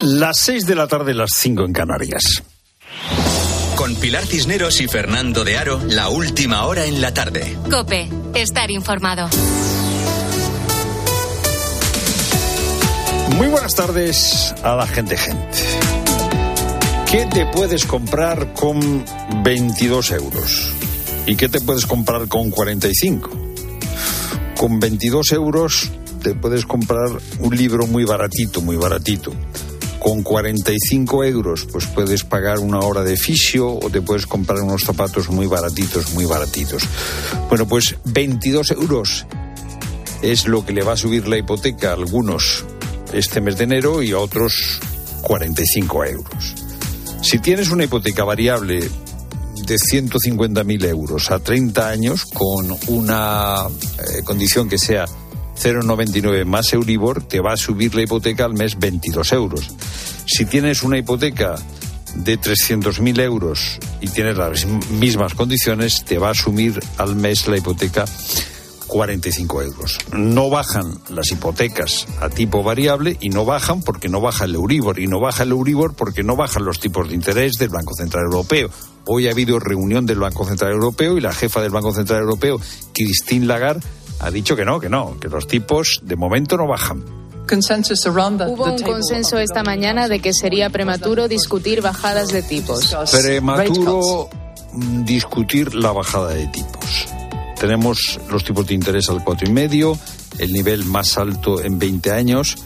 [0.00, 2.44] Las 6 de la tarde, las 5 en Canarias.
[3.74, 7.58] Con Pilar Cisneros y Fernando de Aro, la última hora en la tarde.
[7.68, 9.28] Cope, estar informado.
[13.38, 15.58] Muy buenas tardes a la gente gente.
[17.10, 19.04] ¿Qué te puedes comprar con
[19.42, 20.74] 22 euros?
[21.26, 23.30] ¿Y qué te puedes comprar con 45?
[24.56, 25.90] Con 22 euros
[26.22, 27.08] te puedes comprar
[27.40, 29.32] un libro muy baratito, muy baratito
[30.08, 34.82] con 45 euros, pues puedes pagar una hora de fisio o te puedes comprar unos
[34.82, 36.82] zapatos muy baratitos, muy baratitos.
[37.50, 39.26] Bueno, pues 22 euros
[40.22, 42.64] es lo que le va a subir la hipoteca a algunos
[43.12, 44.80] este mes de enero y a otros
[45.20, 46.54] 45 euros.
[47.20, 48.80] Si tienes una hipoteca variable
[49.66, 57.24] de 150.000 euros a 30 años con una eh, condición que sea 0,99 más Euribor,
[57.24, 59.70] te va a subir la hipoteca al mes 22 euros.
[60.30, 61.56] Si tienes una hipoteca
[62.14, 67.56] de 300.000 euros y tienes las mismas condiciones, te va a asumir al mes la
[67.56, 68.04] hipoteca
[68.88, 69.98] 45 euros.
[70.12, 75.00] No bajan las hipotecas a tipo variable y no bajan porque no baja el Euribor
[75.00, 78.24] y no baja el Euribor porque no bajan los tipos de interés del Banco Central
[78.24, 78.68] Europeo.
[79.06, 82.60] Hoy ha habido reunión del Banco Central Europeo y la jefa del Banco Central Europeo,
[82.92, 83.86] Christine Lagarde,
[84.20, 87.27] ha dicho que no, que no, que los tipos de momento no bajan.
[88.48, 92.96] Hubo un consenso esta mañana de que sería prematuro discutir bajadas de tipos.
[93.10, 94.28] Prematuro
[94.72, 97.08] mm, discutir la bajada de tipos.
[97.58, 99.98] Tenemos los tipos de interés al cuatro y medio,
[100.38, 102.56] el nivel más alto en 20 años.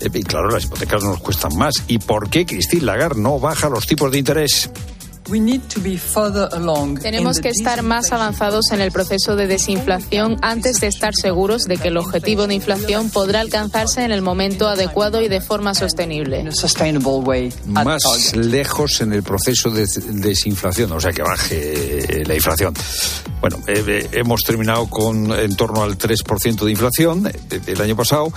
[0.00, 1.74] Eh, y claro, las hipotecas nos cuestan más.
[1.86, 4.70] ¿Y por qué Christine Lagarde no baja los tipos de interés?
[7.00, 11.76] Tenemos que estar más avanzados en el proceso de desinflación antes de estar seguros de
[11.76, 16.42] que el objetivo de inflación podrá alcanzarse en el momento adecuado y de forma sostenible.
[17.66, 22.74] Más lejos en el proceso de desinflación, o sea, que baje la inflación.
[23.40, 27.96] Bueno, eh, eh, hemos terminado con en torno al 3% de inflación eh, el año
[27.96, 28.32] pasado.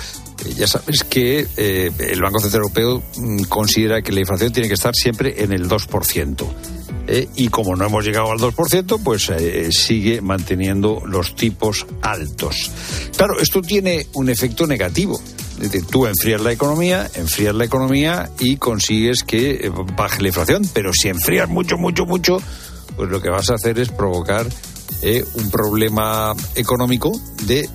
[0.55, 4.95] ya sabes que el Banco Central Europeo mm, considera que la inflación tiene que estar
[4.95, 6.47] siempre en el 2%.
[7.07, 12.71] Eh, y como no hemos llegado al 2%, pues eh, sigue manteniendo los tipos altos.
[13.16, 15.19] Claro, esto tiene un efecto negativo.
[15.89, 20.91] Tú enfrías la economía, enfrías la economía y consigues que eh, baje la inflación, pero
[20.93, 22.41] si enfrías mucho, mucho, mucho,
[22.97, 24.47] pues lo que vas a hacer es provocar
[25.35, 27.11] un problema económico
[27.45, 27.69] de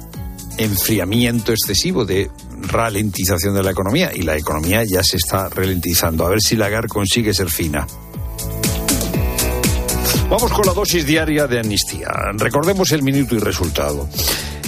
[0.58, 2.28] enfriamiento excesivo, de
[2.60, 6.26] ralentización de la economía, y la economía ya se está ralentizando.
[6.26, 7.86] A ver si Lagarde consigue ser fina.
[10.30, 12.08] Vamos con la dosis diaria de amnistía.
[12.34, 14.08] Recordemos el minuto y resultado.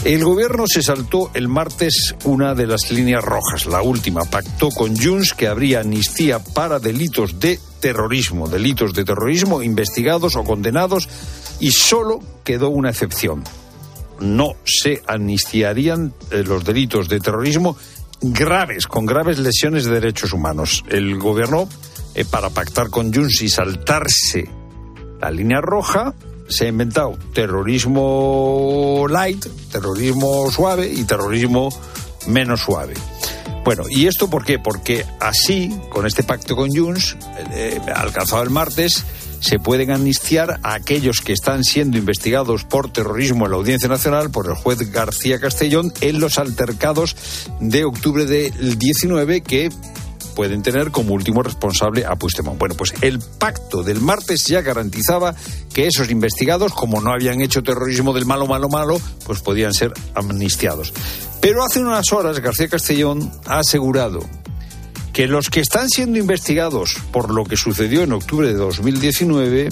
[0.05, 4.25] El gobierno se saltó el martes una de las líneas rojas, la última.
[4.25, 10.43] Pactó con Junts que habría amnistía para delitos de terrorismo, delitos de terrorismo investigados o
[10.43, 11.09] condenados
[11.61, 13.45] y solo quedó una excepción.
[14.19, 17.77] No se amnistiarían eh, los delitos de terrorismo
[18.21, 20.83] graves, con graves lesiones de derechos humanos.
[20.89, 21.69] El gobierno,
[22.17, 24.62] eh, para pactar con Junts y saltarse
[25.23, 26.15] la línea roja
[26.49, 31.69] se ha inventado terrorismo light, terrorismo suave y terrorismo
[32.27, 32.95] menos suave.
[33.65, 34.59] Bueno, ¿y esto por qué?
[34.59, 37.17] Porque así, con este pacto con Junts,
[37.53, 39.05] eh, alcanzado el martes,
[39.39, 44.31] se pueden amnistiar a aquellos que están siendo investigados por terrorismo en la Audiencia Nacional
[44.31, 47.15] por el juez García Castellón en los altercados
[47.61, 49.71] de octubre del 19 que
[50.35, 52.59] pueden tener como último responsable a Puigdemont.
[52.59, 55.35] Bueno, pues el pacto del martes ya garantizaba
[55.73, 59.93] que esos investigados, como no habían hecho terrorismo del malo, malo, malo, pues podían ser
[60.15, 60.93] amnistiados.
[61.41, 64.21] Pero hace unas horas García Castellón ha asegurado
[65.13, 69.69] que los que están siendo investigados por lo que sucedió en octubre de 2019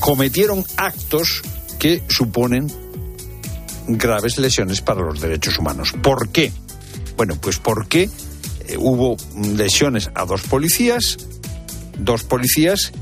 [0.00, 1.42] cometieron actos
[1.78, 2.70] que suponen
[3.88, 5.94] graves lesiones para los derechos humanos.
[6.02, 6.52] ¿Por qué?
[7.16, 8.10] Bueno, pues porque
[8.78, 9.16] hubo
[9.56, 11.16] lesiones a dos policías,
[11.98, 12.92] dos policías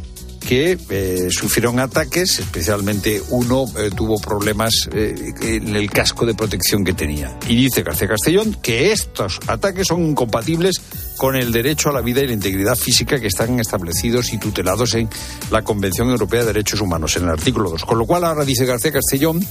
[0.48, 6.94] que eh, sufrieron ataques, especialmente uno eh, tuvo problemas en el casco de protección que
[6.94, 7.38] tenía.
[7.46, 10.81] Y dice García Castellón que estos ataques son incompatibles
[11.19, 14.94] con el derecho a la vida y la integridad física que están establecidos y tutelados
[14.94, 15.08] en
[15.50, 17.84] la Convención Europea de Derechos Humanos, en el artículo 2.
[17.84, 19.44] Con lo cual ahora dice García Castellón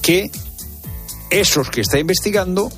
[0.00, 0.30] que
[1.30, 2.72] esos que está investigando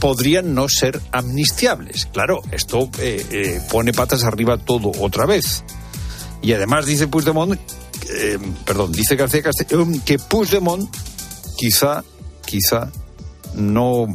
[0.00, 2.06] podrían no ser amnistiables.
[2.06, 5.62] Claro, esto eh, eh, pone patas arriba todo otra vez.
[6.42, 7.60] Y además dice Puigdemont,
[8.10, 10.88] eh, perdón, dice García Castellón que Puigdemont
[11.56, 12.02] quizá,
[12.44, 12.90] quizá
[13.54, 14.06] no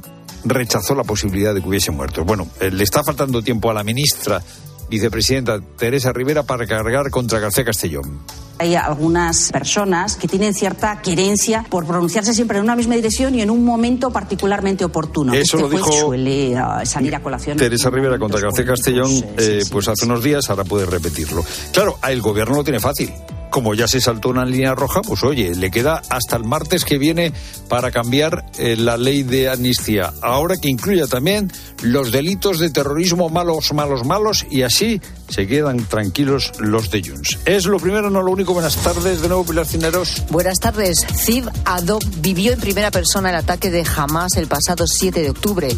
[0.44, 2.26] rechazó la posibilidad de que hubiese muerto.
[2.26, 4.42] Bueno, le está faltando tiempo a la ministra
[4.90, 8.20] vicepresidenta Teresa Rivera para cargar contra García Castellón.
[8.58, 13.42] Hay algunas personas que tienen cierta querencia por pronunciarse siempre en una misma dirección y
[13.42, 15.34] en un momento particularmente oportuno.
[15.34, 17.58] Eso este lo dijo suele uh, salir a colación.
[17.58, 21.44] Teresa Rivera contra García Castellón, eh, pues hace unos días, ahora puede repetirlo.
[21.72, 23.12] Claro, el gobierno lo tiene fácil
[23.56, 26.98] como ya se saltó una línea roja, pues oye, le queda hasta el martes que
[26.98, 27.32] viene
[27.70, 30.12] para cambiar eh, la ley de amnistía.
[30.22, 31.50] Ahora que incluya también
[31.82, 35.00] los delitos de terrorismo malos, malos, malos, y así
[35.30, 37.40] se quedan tranquilos los de Junts.
[37.46, 38.54] Es lo primero, no lo único.
[38.54, 40.24] Buenas tardes de nuevo, Pilar Cineros.
[40.30, 41.06] Buenas tardes.
[41.16, 45.70] Ziv Adok vivió en primera persona el ataque de Hamas el pasado 7 de octubre.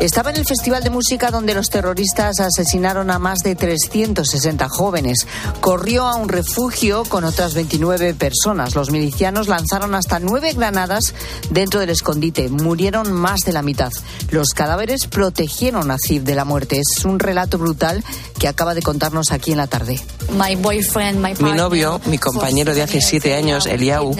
[0.00, 5.26] Estaba en el festival de música donde los terroristas asesinaron a más de 360 jóvenes.
[5.60, 8.74] Corrió a un refugio con otras 29 personas.
[8.74, 11.14] Los milicianos lanzaron hasta nueve granadas
[11.50, 12.48] dentro del escondite.
[12.48, 13.92] Murieron más de la mitad.
[14.30, 16.80] Los cadáveres protegieron a Ziv de la muerte.
[16.80, 18.04] Es un relato brutal
[18.38, 20.00] que acaba de contarnos aquí en la tarde.
[21.40, 24.16] Mi novio, mi compañero de hace siete años, Eliau,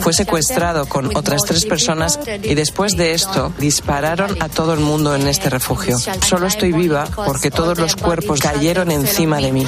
[0.00, 5.14] fue secuestrado con otras tres personas y después de esto dispararon a todo el mundo
[5.14, 5.98] en este refugio.
[5.98, 9.66] Solo estoy viva porque todos los cuerpos cayeron encima de mí.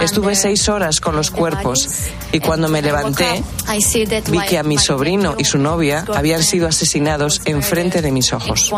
[0.00, 1.86] Estuve seis horas con los cuerpos
[2.32, 3.44] y cuando me levanté
[4.30, 8.72] vi que a mi sobrino y su novia habían sido asesinados enfrente de mis ojos.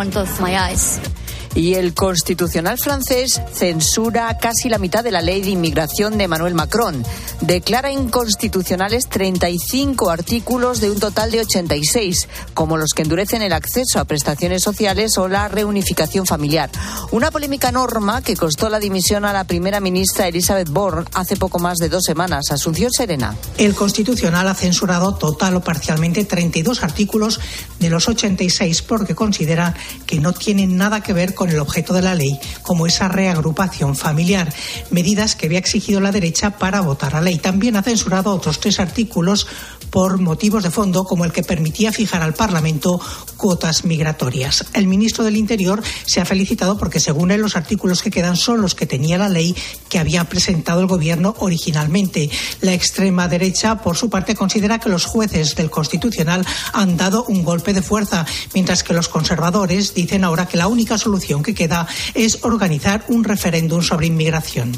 [1.55, 6.55] Y el constitucional francés censura casi la mitad de la ley de inmigración de Emmanuel
[6.55, 7.05] Macron.
[7.41, 14.01] Declara inconstitucionales 35 artículos de un total de 86, como los que endurecen el acceso
[14.01, 16.71] a prestaciones sociales o la reunificación familiar.
[17.13, 21.61] Una polémica norma que costó la dimisión a la primera ministra Elizabeth Borne hace poco
[21.61, 22.51] más de dos semanas.
[22.51, 23.37] Asunción Serena.
[23.59, 27.39] El constitucional ha censurado total o parcialmente 32 artículos
[27.79, 29.75] de los 86 porque considera
[30.07, 33.07] que no tienen nada que ver con con el objeto de la ley, como esa
[33.07, 34.51] reagrupación familiar,
[34.89, 37.37] medidas que había exigido la derecha para votar la ley.
[37.37, 39.47] También ha censurado otros tres artículos
[39.95, 43.01] por motivos de fondo, como el que permitía fijar al Parlamento
[43.37, 44.65] cuotas migratorias.
[44.73, 48.61] El ministro del Interior se ha felicitado porque, según él, los artículos que quedan son
[48.61, 49.55] los que tenía la ley
[49.89, 52.29] que había presentado el Gobierno originalmente.
[52.61, 57.45] La extrema derecha, por su parte, considera que los jueces del Constitucional han dado un
[57.45, 61.87] golpe de fuerza, mientras que los conservadores dicen ahora que la única solución que queda
[62.15, 64.73] es organizar un referéndum sobre inmigración.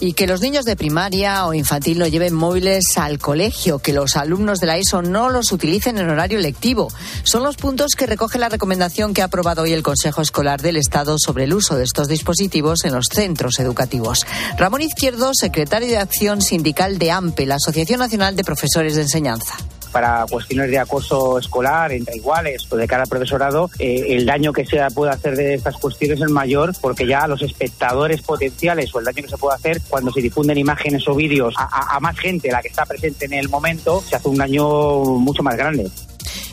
[0.00, 4.16] Y que los niños de primaria o infantil no lleven móviles al colegio, que los
[4.16, 6.88] alumnos de la ESO no los utilicen en horario lectivo.
[7.24, 10.76] Son los puntos que recoge la recomendación que ha aprobado hoy el Consejo Escolar del
[10.76, 14.26] Estado sobre el uso de estos dispositivos en los centros educativos.
[14.56, 19.56] Ramón Izquierdo, secretario de Acción Sindical de AMPE, la Asociación Nacional de Profesores de Enseñanza
[19.88, 24.52] para cuestiones de acoso escolar entre iguales o de cara al profesorado, eh, el daño
[24.52, 28.98] que se puede hacer de estas cuestiones es mayor porque ya los espectadores potenciales o
[28.98, 32.18] el daño que se puede hacer cuando se difunden imágenes o vídeos a, a más
[32.18, 35.90] gente, la que está presente en el momento, se hace un daño mucho más grande.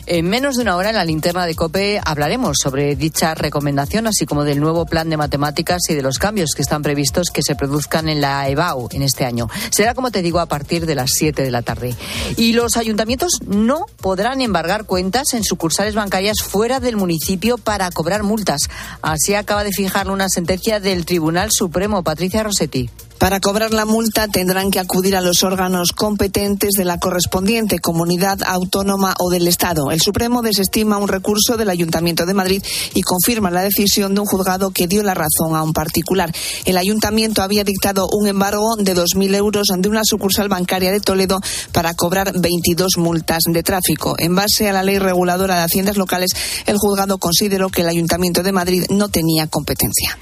[0.08, 4.24] En menos de una hora en la linterna de COPE hablaremos sobre dicha recomendación, así
[4.24, 7.56] como del nuevo plan de matemáticas y de los cambios que están previstos que se
[7.56, 9.48] produzcan en la EBAU en este año.
[9.70, 11.96] Será, como te digo, a partir de las 7 de la tarde.
[12.36, 18.22] Y los ayuntamientos no podrán embargar cuentas en sucursales bancarias fuera del municipio para cobrar
[18.22, 18.60] multas.
[19.02, 22.04] Así acaba de fijar una sentencia del Tribunal Supremo.
[22.04, 22.88] Patricia Rossetti.
[23.18, 28.38] Para cobrar la multa tendrán que acudir a los órganos competentes de la correspondiente comunidad
[28.44, 29.90] autónoma o del Estado.
[29.90, 32.62] El Supremo desestima un recurso del Ayuntamiento de Madrid
[32.94, 36.30] y confirma la decisión de un juzgado que dio la razón a un particular.
[36.66, 41.40] El Ayuntamiento había dictado un embargo de 2.000 euros de una sucursal bancaria de Toledo
[41.72, 44.14] para cobrar 22 multas de tráfico.
[44.18, 46.30] En base a la ley reguladora de haciendas locales,
[46.66, 50.18] el juzgado consideró que el Ayuntamiento de Madrid no tenía competencia.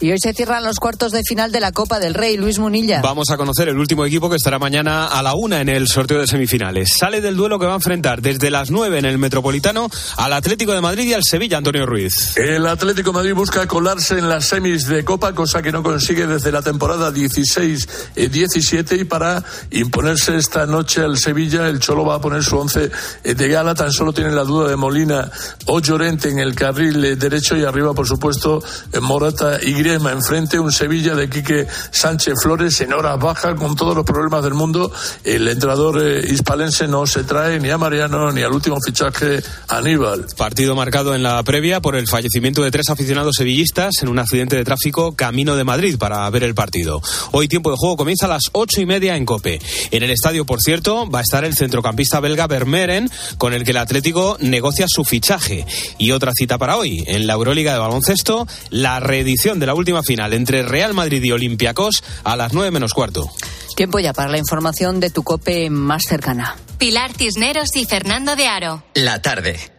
[0.00, 3.00] Y hoy se cierran los cuartos de final de la Copa del Rey, Luis Munilla.
[3.02, 6.20] Vamos a conocer el último equipo que estará mañana a la una en el sorteo
[6.20, 6.92] de semifinales.
[6.96, 10.72] Sale del duelo que va a enfrentar desde las nueve en el Metropolitano al Atlético
[10.72, 12.36] de Madrid y al Sevilla, Antonio Ruiz.
[12.36, 16.28] El Atlético de Madrid busca colarse en las semis de Copa, cosa que no consigue
[16.28, 22.20] desde la temporada 16-17 y para imponerse esta noche al Sevilla, el Cholo va a
[22.20, 22.88] poner su once
[23.24, 23.74] de gala.
[23.74, 25.28] Tan solo tiene la duda de Molina
[25.66, 28.62] o Llorente en el carril derecho y arriba, por supuesto,
[29.00, 34.04] Morata y enfrente un Sevilla de Quique Sánchez Flores en horas bajas con todos los
[34.04, 34.92] problemas del mundo.
[35.24, 40.26] El entrenador eh, hispalense no se trae ni a Mariano ni al último fichaje Aníbal.
[40.36, 44.56] Partido marcado en la previa por el fallecimiento de tres aficionados sevillistas en un accidente
[44.56, 47.00] de tráfico camino de Madrid para ver el partido.
[47.32, 49.60] Hoy tiempo de juego comienza a las ocho y media en Cope.
[49.90, 53.70] En el estadio, por cierto, va a estar el centrocampista belga Vermeeren con el que
[53.70, 55.66] el Atlético negocia su fichaje.
[55.98, 57.04] Y otra cita para hoy.
[57.06, 61.32] En la Euroliga de baloncesto, la reedición de la última final entre Real Madrid y
[61.32, 63.30] Olympiacos a las 9 menos cuarto.
[63.76, 66.56] Tiempo ya para la información de tu cope más cercana.
[66.78, 68.84] Pilar Cisneros y Fernando de Aro.
[68.94, 69.77] La tarde.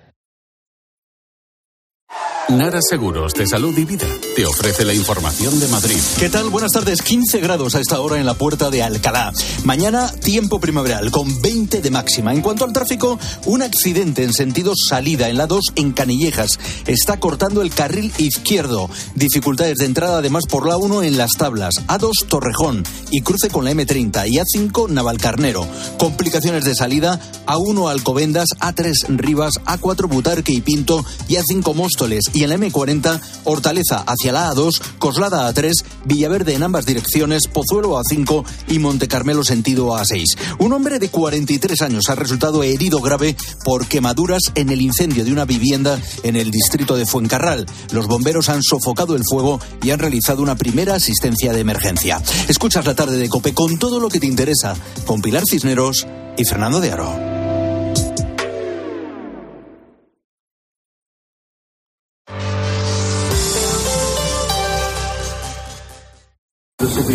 [2.49, 5.99] Nara Seguros de Salud y Vida te ofrece la información de Madrid.
[6.17, 6.49] ¿Qué tal?
[6.49, 7.03] Buenas tardes.
[7.03, 9.31] 15 grados a esta hora en la puerta de Alcalá.
[9.65, 12.33] Mañana tiempo primaveral con 20 de máxima.
[12.33, 16.59] En cuanto al tráfico, un accidente en sentido salida en la 2 en Canillejas.
[16.87, 18.89] Está cortando el carril izquierdo.
[19.13, 21.75] Dificultades de entrada además por la 1 en las tablas.
[21.87, 25.67] A2 Torrejón y cruce con la M30 y A5 Navalcarnero.
[25.99, 32.49] Complicaciones de salida A1 Alcobendas, A3 Rivas, A4 Butarque y Pinto y A5 Móstoles en
[32.49, 35.71] la M40 Hortaleza hacia la A2, Coslada A3,
[36.05, 40.37] Villaverde en ambas direcciones, Pozuelo A5 y Montecarmelo sentido A6.
[40.59, 45.31] Un hombre de 43 años ha resultado herido grave por quemaduras en el incendio de
[45.31, 47.65] una vivienda en el distrito de Fuencarral.
[47.91, 52.21] Los bomberos han sofocado el fuego y han realizado una primera asistencia de emergencia.
[52.47, 56.45] Escuchas la tarde de Cope con todo lo que te interesa, con Pilar Cisneros y
[56.45, 57.38] Fernando de Aro.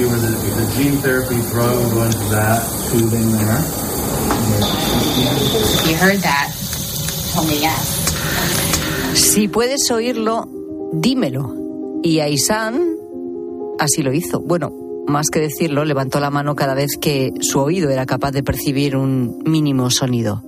[0.02, 2.60] Where the, the gene therapy drug will go into that
[2.90, 3.62] tubing there.
[5.86, 6.50] You heard that.
[7.32, 9.14] Told me yes.
[9.14, 10.48] Si puedes oírlo,
[10.92, 11.54] dímelo.
[12.02, 12.96] Y Aisan
[13.78, 14.40] así lo hizo.
[14.40, 14.72] Bueno,
[15.06, 18.96] más que decirlo, levantó la mano cada vez que su oído era capaz de percibir
[18.96, 20.42] un mínimo sonido.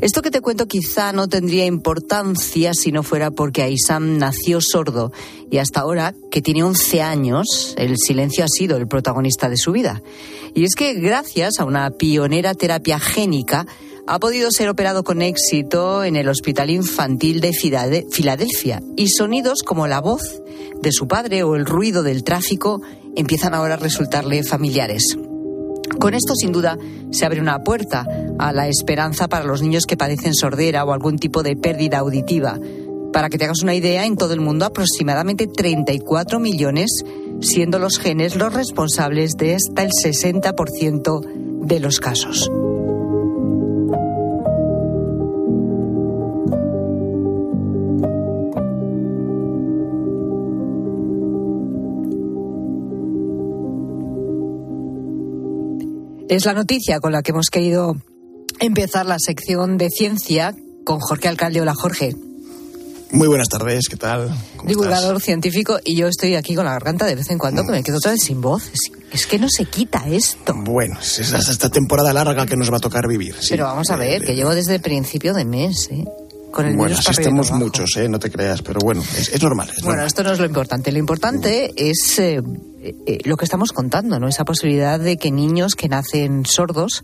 [0.00, 5.12] Esto que te cuento quizá no tendría importancia si no fuera porque Aisam nació sordo
[5.50, 9.72] y hasta ahora, que tiene 11 años, el silencio ha sido el protagonista de su
[9.72, 10.02] vida.
[10.54, 13.66] Y es que gracias a una pionera terapia génica,
[14.06, 19.86] ha podido ser operado con éxito en el Hospital Infantil de Filadelfia y sonidos como
[19.86, 20.42] la voz
[20.82, 22.82] de su padre o el ruido del tráfico
[23.16, 25.16] empiezan ahora a resultarle familiares.
[25.98, 26.78] Con esto, sin duda,
[27.10, 28.06] se abre una puerta
[28.38, 32.58] a la esperanza para los niños que padecen sordera o algún tipo de pérdida auditiva.
[33.12, 36.90] Para que te hagas una idea, en todo el mundo aproximadamente 34 millones,
[37.40, 41.20] siendo los genes los responsables de hasta el 60%
[41.66, 42.50] de los casos.
[56.28, 57.96] Es la noticia con la que hemos querido
[58.58, 60.54] empezar la sección de ciencia
[60.84, 61.60] con Jorge Alcalde.
[61.60, 62.14] Hola, Jorge.
[63.12, 64.34] Muy buenas tardes, ¿qué tal?
[64.64, 67.82] Divulgador científico y yo estoy aquí con la garganta de vez en cuando que me
[67.82, 68.70] quedo otra vez sin voz.
[69.12, 70.54] Es, que no se quita esto.
[70.56, 73.36] Bueno, es hasta esta temporada larga que nos va a tocar vivir.
[73.48, 76.04] Pero vamos a ver, que llevo desde el principio de mes, ¿eh?
[76.54, 78.08] Con el bueno, así estamos muchos, ¿eh?
[78.08, 79.72] no te creas, pero bueno, es, normal.
[79.82, 80.92] bueno, esto no es lo importante.
[80.92, 82.40] Lo importante es eh,
[82.80, 84.28] eh, lo que estamos contando, ¿no?
[84.28, 87.02] Esa posibilidad de que niños que nacen sordos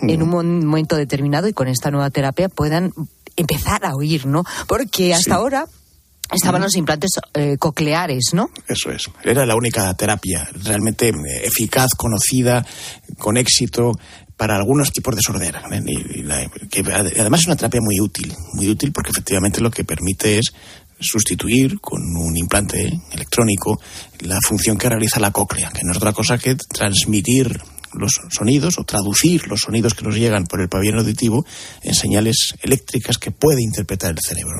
[0.00, 2.94] en un momento determinado y con esta nueva terapia puedan
[3.36, 4.44] empezar a oír, ¿no?
[4.66, 5.66] Porque hasta ahora
[6.32, 8.48] estaban los implantes eh, cocleares, ¿no?
[8.66, 9.10] Eso es.
[9.24, 11.12] Era la única terapia realmente
[11.44, 12.64] eficaz, conocida,
[13.18, 13.92] con éxito
[14.36, 15.62] para algunos tipos de sordera.
[16.70, 16.80] que
[17.20, 20.52] además es una terapia muy útil, muy útil porque efectivamente lo que permite es
[20.98, 23.80] sustituir con un implante electrónico
[24.20, 27.60] la función que realiza la cóclea, que no es otra cosa que transmitir
[27.92, 31.46] los sonidos o traducir los sonidos que nos llegan por el pabellón auditivo
[31.82, 34.56] en señales eléctricas que puede interpretar el cerebro.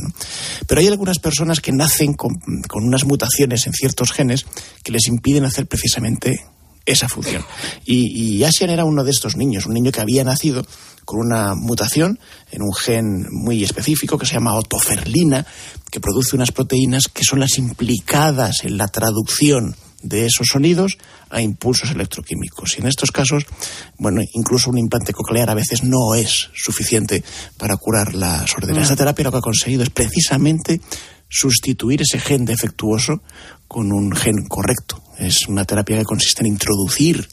[0.67, 2.35] Pero hay algunas personas que nacen con,
[2.69, 4.47] con unas mutaciones en ciertos genes
[4.83, 6.45] que les impiden hacer precisamente
[6.87, 7.45] esa función.
[7.85, 10.65] Y, y Asian era uno de estos niños, un niño que había nacido
[11.05, 12.19] con una mutación
[12.51, 15.47] en un gen muy específico que se llama otoferlina,
[15.91, 20.99] que produce unas proteínas que son las implicadas en la traducción de esos sonidos
[21.31, 22.77] a impulsos electroquímicos.
[22.77, 23.45] Y en estos casos,
[23.99, 27.23] bueno, incluso un implante coclear a veces no es suficiente
[27.57, 28.83] para curar la sordera.
[28.83, 30.81] Esta terapia lo que ha conseguido es precisamente
[31.29, 33.23] sustituir ese gen defectuoso
[33.67, 35.03] con un gen correcto.
[35.19, 37.27] Es una terapia que consiste en introducir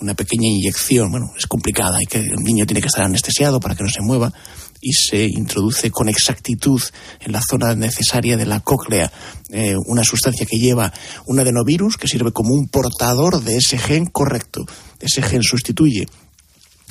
[0.00, 1.10] una pequeña inyección.
[1.10, 4.02] Bueno, es complicada, hay que, el niño tiene que estar anestesiado para que no se
[4.02, 4.32] mueva
[4.80, 6.80] y se introduce con exactitud
[7.20, 9.10] en la zona necesaria de la cóclea
[9.50, 10.92] eh, una sustancia que lleva
[11.26, 14.64] un adenovirus que sirve como un portador de ese gen correcto.
[15.00, 16.06] Ese gen sustituye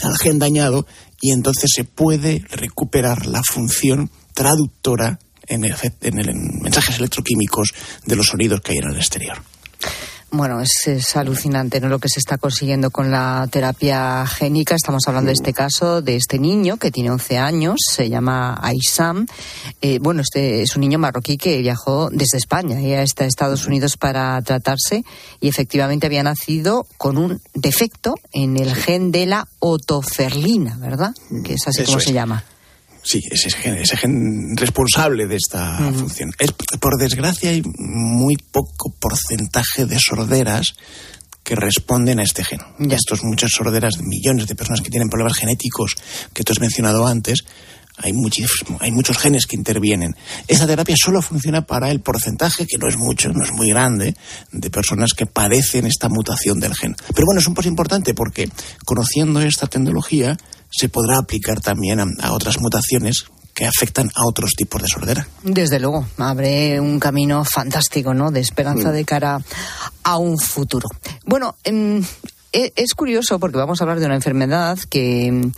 [0.01, 0.85] al gen dañado
[1.21, 7.73] y entonces se puede recuperar la función traductora en, en, mensajes electroquímicos
[8.05, 9.41] de los sonidos que hay en el exterior.
[10.29, 11.87] Bueno, es, alucinante ¿no?
[11.87, 14.75] lo que se está consiguiendo con la terapia génica.
[14.75, 19.25] Estamos hablando de este caso de este niño que tiene 11 años, se llama Aisam.
[19.81, 23.95] Eh, bueno, este es un niño marroquí que viajó desde España y a Estados Unidos
[23.95, 25.05] para tratarse
[25.39, 31.15] y efectivamente había nacido con un defecto en el gen de la otoferlina, ¿verdad?
[31.45, 32.43] Que es así como se llama.
[33.07, 36.29] Sí, ese gen, ese gen responsable de esta función.
[36.39, 40.73] Es, por desgracia hay muy poco porcentaje de sorderas
[41.41, 42.59] que responden a este gen.
[42.91, 45.95] Estos muchas sorderas, millones de personas que tienen problemas genéticos
[46.33, 47.45] que tú has mencionado antes,
[47.97, 48.13] hay,
[48.79, 50.15] hay muchos genes que intervienen.
[50.47, 54.15] Esta terapia solo funciona para el porcentaje, que no es mucho, no es muy grande,
[54.51, 56.95] de personas que padecen esta mutación del gen.
[57.13, 58.49] Pero bueno, es un paso importante porque
[58.85, 60.37] conociendo esta tecnología
[60.69, 65.27] se podrá aplicar también a, otras mutaciones que afectan a otros tipos de sordera.
[65.41, 68.29] Desde luego, abre un camino fantástico, ¿no?
[68.29, 68.93] De esperanza mm.
[68.93, 69.41] de cara
[70.03, 70.87] a un futuro.
[71.25, 72.03] Bueno, em,
[72.53, 75.49] e, es curioso porque vamos a hablar de una enfermedad que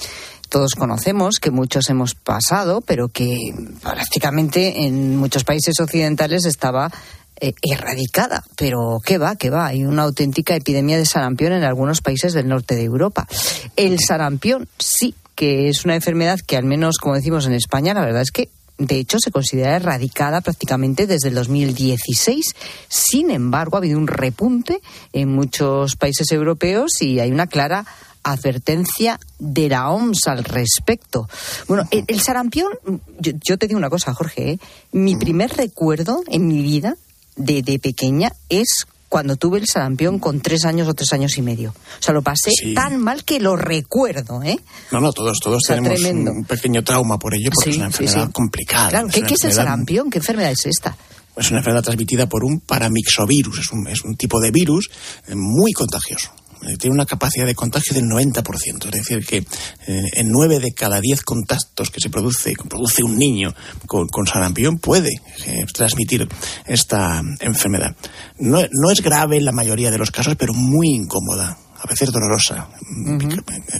[0.49, 3.37] todos conocemos, que muchos hemos pasado, pero que
[3.81, 6.91] prácticamente en muchos países occidentales estaba
[7.39, 8.43] eh, erradicada.
[8.57, 9.67] Pero qué va, qué va.
[9.67, 13.27] Hay una auténtica epidemia de sarampión en algunos países del norte de Europa.
[13.75, 18.01] El sarampión sí que es una enfermedad que al menos, como decimos en España, la
[18.01, 22.55] verdad es que de hecho, se considera erradicada prácticamente desde el 2016.
[22.87, 24.79] Sin embargo, ha habido un repunte
[25.11, 27.85] en muchos países europeos y hay una clara
[28.31, 31.27] advertencia de la OMS al respecto.
[31.67, 32.71] Bueno, el, sarampión,
[33.19, 34.59] yo, te digo una cosa, Jorge, ¿eh?
[34.91, 36.95] mi primer recuerdo en mi vida
[37.35, 41.71] de, pequeña es cuando tuve el sarampión con tres años o tres años y medio.
[41.71, 44.59] O sea, lo pasé tan mal que lo recuerdo, ¿eh?
[44.91, 48.89] No, no, todos, todos tenemos un pequeño trauma por ello, porque es una enfermedad complicada.
[48.89, 50.11] Claro, ¿qué, es el sarampión?
[50.11, 50.95] ¿Qué enfermedad es esta?
[51.35, 54.89] Es una enfermedad transmitida por un paramixovirus, es un, es un tipo de virus
[55.27, 56.31] eh, muy contagioso.
[56.63, 58.85] Eh, tiene una capacidad de contagio del 90%.
[58.85, 63.17] Es decir, que eh, en 9 de cada 10 contactos que se produce, produce un
[63.17, 63.53] niño
[63.87, 65.09] con, sarampión puede
[65.45, 66.27] eh, transmitir
[66.65, 67.95] esta enfermedad.
[68.37, 72.11] No, no es grave en la mayoría de los casos, pero muy incómoda a veces
[72.11, 72.67] dolorosa,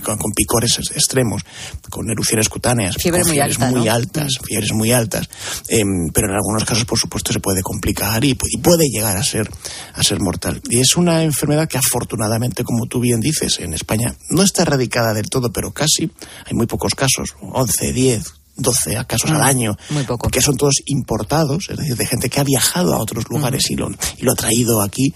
[0.04, 1.44] con, picores extremos,
[1.90, 3.40] con erupciones cutáneas, fiebres muy,
[3.88, 5.30] altas, fiebres muy altas.
[5.68, 9.50] Em, pero en algunos casos, por supuesto, se puede complicar y, puede llegar a ser,
[9.94, 10.62] a ser mortal.
[10.70, 15.14] Y es una enfermedad que afortunadamente, como tú bien dices, en España no está erradicada
[15.14, 16.10] del todo, pero casi.
[16.46, 20.30] Hay muy pocos casos, 11, 10, 12 casos al mm, año, muy poco.
[20.30, 23.76] que son todos importados, es decir, de gente que ha viajado a otros lugares y,
[23.76, 25.14] lo, y lo ha traído aquí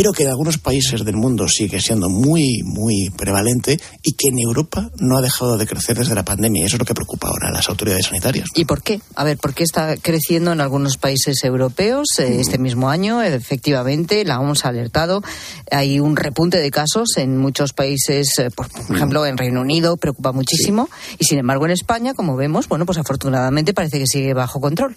[0.00, 4.38] pero que en algunos países del mundo sigue siendo muy, muy prevalente y que en
[4.38, 6.64] Europa no ha dejado de crecer desde la pandemia.
[6.64, 8.48] Eso es lo que preocupa ahora a las autoridades sanitarias.
[8.54, 9.02] ¿Y por qué?
[9.14, 12.40] A ver, ¿por qué está creciendo en algunos países europeos eh, mm.
[12.40, 13.20] este mismo año?
[13.22, 15.22] Efectivamente, la OMS ha alertado.
[15.70, 18.94] Hay un repunte de casos en muchos países, eh, por, mm.
[18.94, 20.88] ejemplo, en Reino Unido, preocupa muchísimo.
[21.18, 24.96] Y sin embargo, en España, como vemos, bueno, pues afortunadamente parece que sigue bajo control.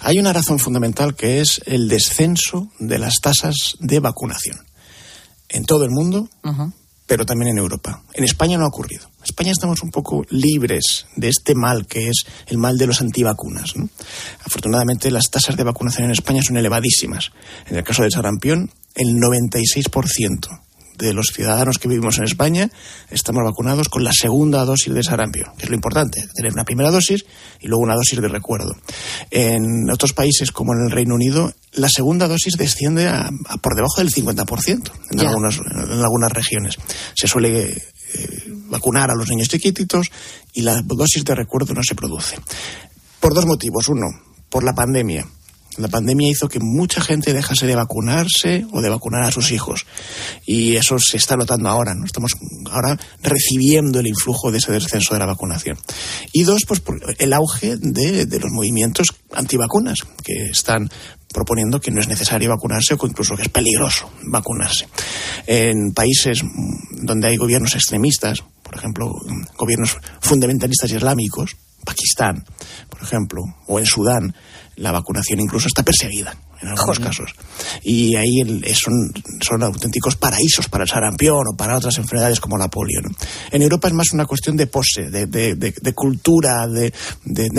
[0.00, 4.58] Hay una razón fundamental que es el descenso de las tasas de vacunación.
[5.48, 6.28] En todo el mundo,
[7.06, 8.02] pero también en Europa.
[8.14, 9.04] En España no ha ocurrido.
[9.18, 13.00] En España estamos un poco libres de este mal que es el mal de los
[13.00, 13.74] antivacunas.
[14.44, 17.30] Afortunadamente, las tasas de vacunación en España son elevadísimas.
[17.66, 20.65] En el caso del sarampión, el 96%
[20.98, 22.70] de los ciudadanos que vivimos en España
[23.10, 26.90] estamos vacunados con la segunda dosis de sarampión, que es lo importante, tener una primera
[26.90, 27.24] dosis
[27.60, 28.74] y luego una dosis de recuerdo.
[29.30, 33.30] En otros países, como en el Reino Unido, la segunda dosis desciende a,
[33.60, 36.76] por debajo del 50% en, algunas, en algunas regiones.
[37.14, 40.10] Se suele eh, vacunar a los niños chiquititos
[40.52, 42.36] y la dosis de recuerdo no se produce.
[43.20, 43.88] Por dos motivos.
[43.88, 44.06] Uno,
[44.48, 45.26] por la pandemia
[45.78, 49.86] la pandemia hizo que mucha gente dejase de vacunarse o de vacunar a sus hijos.
[50.44, 52.04] Y eso se está notando ahora, ¿no?
[52.04, 52.32] Estamos
[52.70, 55.78] ahora recibiendo el influjo de ese descenso de la vacunación.
[56.32, 56.82] Y dos, pues
[57.18, 60.88] el auge de, los movimientos antivacunas, que están
[61.32, 64.88] proponiendo que no es necesario vacunarse o incluso que es peligroso vacunarse.
[65.46, 66.42] En países
[66.90, 69.12] donde hay gobiernos extremistas, por ejemplo,
[69.58, 72.44] gobiernos fundamentalistas islámicos, Pakistán,
[72.90, 74.34] por ejemplo, o en Sudán,
[74.76, 77.34] la vacunación incluso está perseguida en algunos casos.
[77.82, 78.42] Y ahí
[78.74, 83.00] son, son auténticos paraísos para el sarampión o para otras enfermedades como la polio.
[83.50, 86.92] En Europa es más una cuestión de pose, de, de, cultura, de,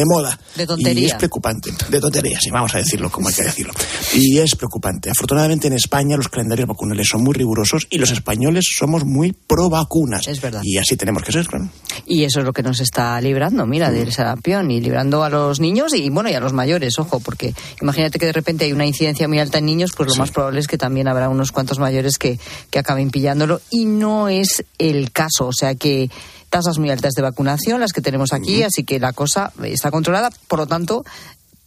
[0.05, 0.39] moda.
[0.55, 1.03] De tontería.
[1.03, 1.71] Y es preocupante.
[1.89, 3.73] De tontería, sí, vamos a decirlo como hay que decirlo.
[4.13, 5.09] Y es preocupante.
[5.09, 9.69] Afortunadamente en España los calendarios vacunales son muy rigurosos y los españoles somos muy pro
[9.69, 10.27] vacunas.
[10.27, 10.61] Es verdad.
[10.63, 11.69] Y así tenemos que ser, claro.
[12.05, 15.59] Y eso es lo que nos está librando, mira, del sarampión y librando a los
[15.59, 18.85] niños y, bueno, y a los mayores, ojo, porque imagínate que de repente hay una
[18.85, 21.79] incidencia muy alta en niños, pues lo más probable es que también habrá unos cuantos
[21.79, 22.39] mayores que,
[22.69, 23.61] que acaben pillándolo.
[23.69, 25.47] Y no es el caso.
[25.47, 26.09] O sea que
[26.49, 30.29] tasas muy altas de vacunación, las que tenemos aquí, así que la cosa está controlada.
[30.47, 31.03] Por lo tanto,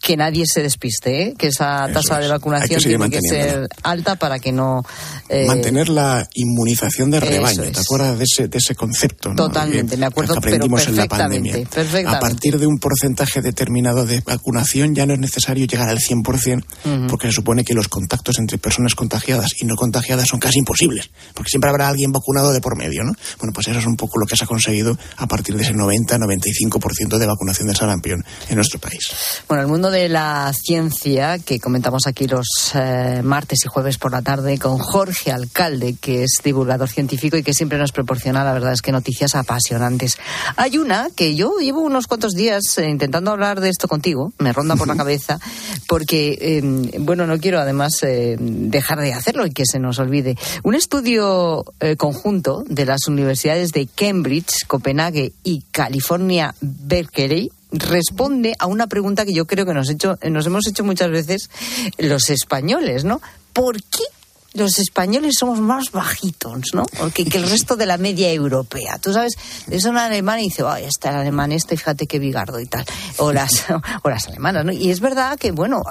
[0.01, 1.35] que nadie se despiste, ¿eh?
[1.37, 4.83] que esa tasa de vacunación tiene que ser alta para que no...
[5.29, 5.47] Eh...
[5.47, 9.35] Mantener la inmunización de rebaño, ¿te acuerdas de ese, de ese concepto?
[9.35, 11.69] Totalmente, me acuerdo, que aprendimos en la pandemia.
[12.07, 17.09] A partir de un porcentaje determinado de vacunación ya no es necesario llegar al 100%,
[17.09, 21.11] porque se supone que los contactos entre personas contagiadas y no contagiadas son casi imposibles,
[21.35, 23.13] porque siempre habrá alguien vacunado de por medio, ¿no?
[23.39, 25.75] Bueno, pues eso es un poco lo que se ha conseguido a partir de ese
[25.75, 29.01] 90-95% de vacunación del sarampión en nuestro país.
[29.47, 34.13] Bueno, el mundo de la ciencia que comentamos aquí los eh, martes y jueves por
[34.13, 38.53] la tarde con Jorge Alcalde, que es divulgador científico y que siempre nos proporciona, la
[38.53, 40.19] verdad es que noticias apasionantes.
[40.57, 44.53] Hay una que yo llevo unos cuantos días eh, intentando hablar de esto contigo, me
[44.53, 45.39] ronda por la cabeza,
[45.87, 50.37] porque, em, bueno, no quiero además eh, dejar de hacerlo y que se nos olvide.
[50.63, 51.65] Un estudio
[51.97, 59.33] conjunto de las universidades de Cambridge, Copenhague y California Berkeley responde a una pregunta que
[59.33, 61.51] yo creo que nos, hecho, nos hemos hecho muchas veces
[61.99, 63.21] los españoles, ¿no?
[63.53, 64.05] ¿Por qué
[64.53, 66.85] los españoles somos más bajitos, ¿no?
[66.99, 68.99] Porque que el resto de la media europea.
[68.99, 69.35] Tú sabes,
[69.71, 72.85] es un alemán y dice, ay, está el alemán este, fíjate qué bigardo y tal.
[73.19, 73.65] O las,
[74.03, 74.73] o las alemanas, ¿no?
[74.73, 75.83] Y es verdad que, bueno,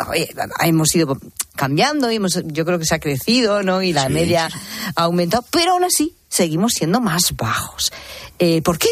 [0.62, 1.18] hemos ido
[1.56, 3.82] cambiando y hemos, yo creo que se ha crecido, ¿no?
[3.82, 4.50] Y la media
[4.96, 7.92] ha aumentado, pero aún así seguimos siendo más bajos.
[8.40, 8.90] Eh, ¿Por qué?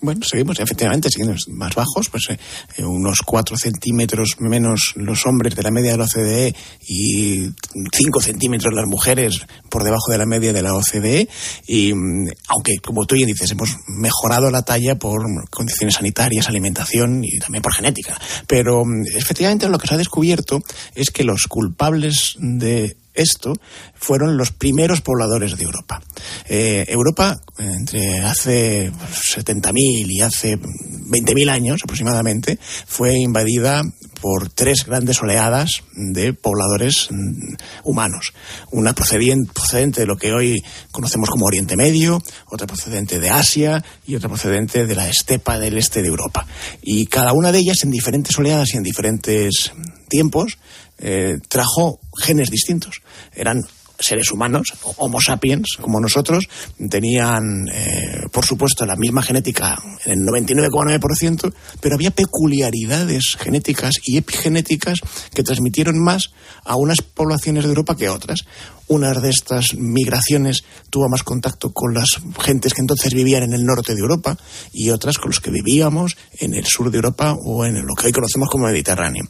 [0.00, 2.38] Bueno, seguimos, efectivamente, seguimos más bajos, pues eh,
[2.76, 6.54] eh, unos 4 centímetros menos los hombres de la media de la OCDE
[6.86, 7.48] y
[7.92, 11.28] 5 centímetros las mujeres por debajo de la media de la OCDE.
[11.66, 17.24] Y mm, aunque, como tú bien dices, hemos mejorado la talla por condiciones sanitarias, alimentación
[17.24, 18.20] y también por genética.
[18.46, 20.60] Pero mm, efectivamente lo que se ha descubierto
[20.94, 23.54] es que los culpables de esto
[23.94, 26.02] fueron los primeros pobladores de Europa.
[26.48, 29.72] Eh, Europa, entre hace 70.000
[30.08, 33.82] y hace 20.000 años aproximadamente, fue invadida
[34.20, 38.32] por tres grandes oleadas de pobladores mm, humanos.
[38.72, 44.16] Una procedente de lo que hoy conocemos como Oriente Medio, otra procedente de Asia y
[44.16, 46.46] otra procedente de la estepa del este de Europa.
[46.82, 49.72] Y cada una de ellas, en diferentes oleadas y en diferentes
[50.08, 50.58] tiempos,
[50.98, 53.02] eh, trajo genes distintos.
[53.34, 53.64] Eran
[53.98, 56.48] seres humanos, Homo sapiens, como nosotros,
[56.90, 64.18] tenían, eh, por supuesto, la misma genética en el 99,9%, pero había peculiaridades genéticas y
[64.18, 65.00] epigenéticas
[65.32, 66.30] que transmitieron más
[66.64, 68.40] a unas poblaciones de Europa que a otras.
[68.88, 73.64] Unas de estas migraciones tuvo más contacto con las gentes que entonces vivían en el
[73.64, 74.36] norte de Europa
[74.72, 78.06] y otras con los que vivíamos en el sur de Europa o en lo que
[78.06, 79.24] hoy conocemos como Mediterráneo.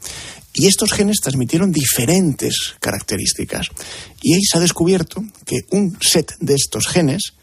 [0.59, 3.69] Y estos genes transmitieron diferentes características.
[4.23, 7.35] Y ahí se ha descubierto que un set de estos genes,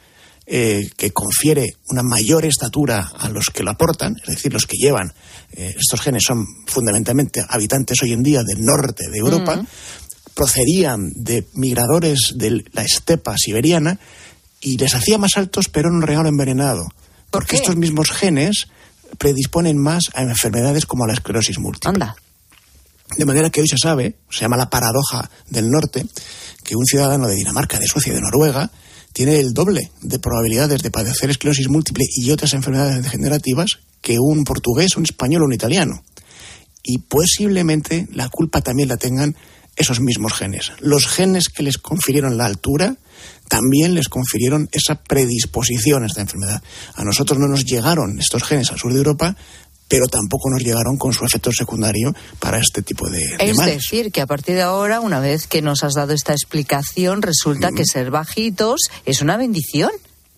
[0.48, 4.78] eh, que confiere una mayor estatura a los que lo aportan, es decir, los que
[4.78, 5.14] llevan
[5.54, 9.64] eh, estos genes son fundamentalmente habitantes hoy en día del norte de Europa,
[10.34, 14.00] procedían de migradores de la estepa siberiana
[14.60, 16.88] y les hacía más altos, pero en un regalo envenenado.
[17.30, 18.68] porque estos mismos genes
[19.18, 22.14] predisponen más a enfermedades como la esclerosis múltiple.
[23.18, 26.06] De manera que hoy se sabe, se llama la paradoja del norte,
[26.64, 28.72] que un ciudadano de Dinamarca, de Suecia y de Noruega
[29.14, 34.44] tiene el doble de probabilidades de padecer esclerosis múltiple y otras enfermedades degenerativas que un
[34.44, 36.04] portugués, un español o un italiano.
[36.82, 39.36] Y posiblemente la culpa también la tengan
[39.76, 40.72] esos mismos genes.
[40.80, 42.98] Los genes que les confirieron la altura
[43.48, 46.62] también les confirieron esa predisposición a esta enfermedad.
[46.96, 49.36] A nosotros no nos llegaron estos genes al sur de Europa,
[49.94, 54.22] pero tampoco nos llegaron con su efecto secundario para este tipo de, Es decir, que
[54.22, 58.10] a partir de ahora, una vez que nos has dado esta explicación, resulta que ser
[58.10, 59.92] bajitos es una bendición.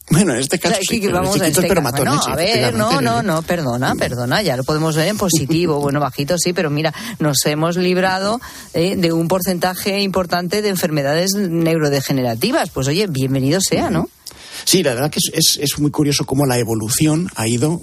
[0.10, 3.44] Bueno, en este caso sí, vamos a este pero no, a ver, no, no, no,
[3.44, 7.78] perdona, perdona, ya lo podemos ver en positivo, bueno, bajito sí, pero mira, nos hemos
[7.78, 8.42] librado
[8.74, 12.72] eh, de un porcentaje importante de enfermedades neurodegenerativas.
[12.72, 14.10] Pues oye, bienvenido sea, ¿no?
[14.66, 17.80] Sí, la verdad que es, es, muy curioso cómo la evolución ha ido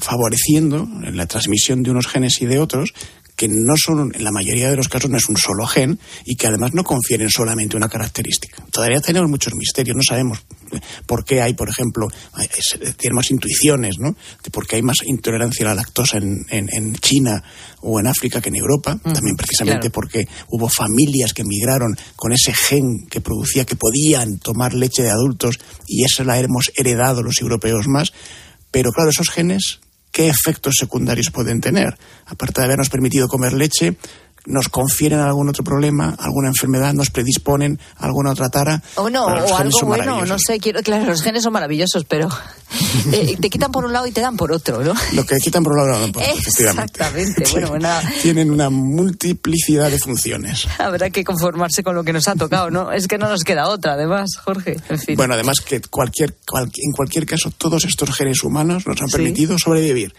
[0.00, 2.92] favoreciendo la transmisión de unos genes y de otros
[3.36, 6.36] que no son, en la mayoría de los casos, no es un solo gen y
[6.36, 8.64] que además no confieren solamente una característica.
[8.70, 10.44] Todavía tenemos muchos misterios, no sabemos
[11.04, 12.08] por qué hay, por ejemplo,
[12.96, 14.16] tiene más intuiciones, ¿no?
[14.42, 17.42] De por qué hay más intolerancia a la lactosa en, en, China
[17.82, 18.98] o en África que en Europa.
[19.02, 24.74] También precisamente porque hubo familias que emigraron con ese gen que producía que podían tomar
[24.74, 28.12] leche de adultos y eso la hemos heredado los europeos más.
[28.70, 29.80] Pero claro, esos genes
[30.16, 31.98] ¿qué efectos secundarios pueden tener?
[32.24, 33.98] Aparte de habernos permitido comer leche,
[34.46, 38.82] nos confieren algún otro problema, alguna enfermedad, nos predisponen a alguna otra tara.
[38.96, 42.28] O no, o algo bueno, no sé, quiero, claro, los genes son maravillosos, pero
[43.12, 44.94] eh, te quitan por un lado y te dan por otro, ¿no?
[45.12, 46.34] Lo que quitan por un lado, lo dan por otro.
[46.46, 47.88] Exactamente, bueno, bueno,
[48.22, 50.66] Tienen una multiplicidad de funciones.
[50.78, 52.92] habrá que conformarse con lo que nos ha tocado, ¿no?
[52.92, 55.16] Es que no nos queda otra, además, Jorge, en fin.
[55.16, 59.16] Bueno, además que cualquier, cual- en cualquier caso, todos estos genes humanos nos han Sí.
[59.16, 60.14] permitido sobrevivir.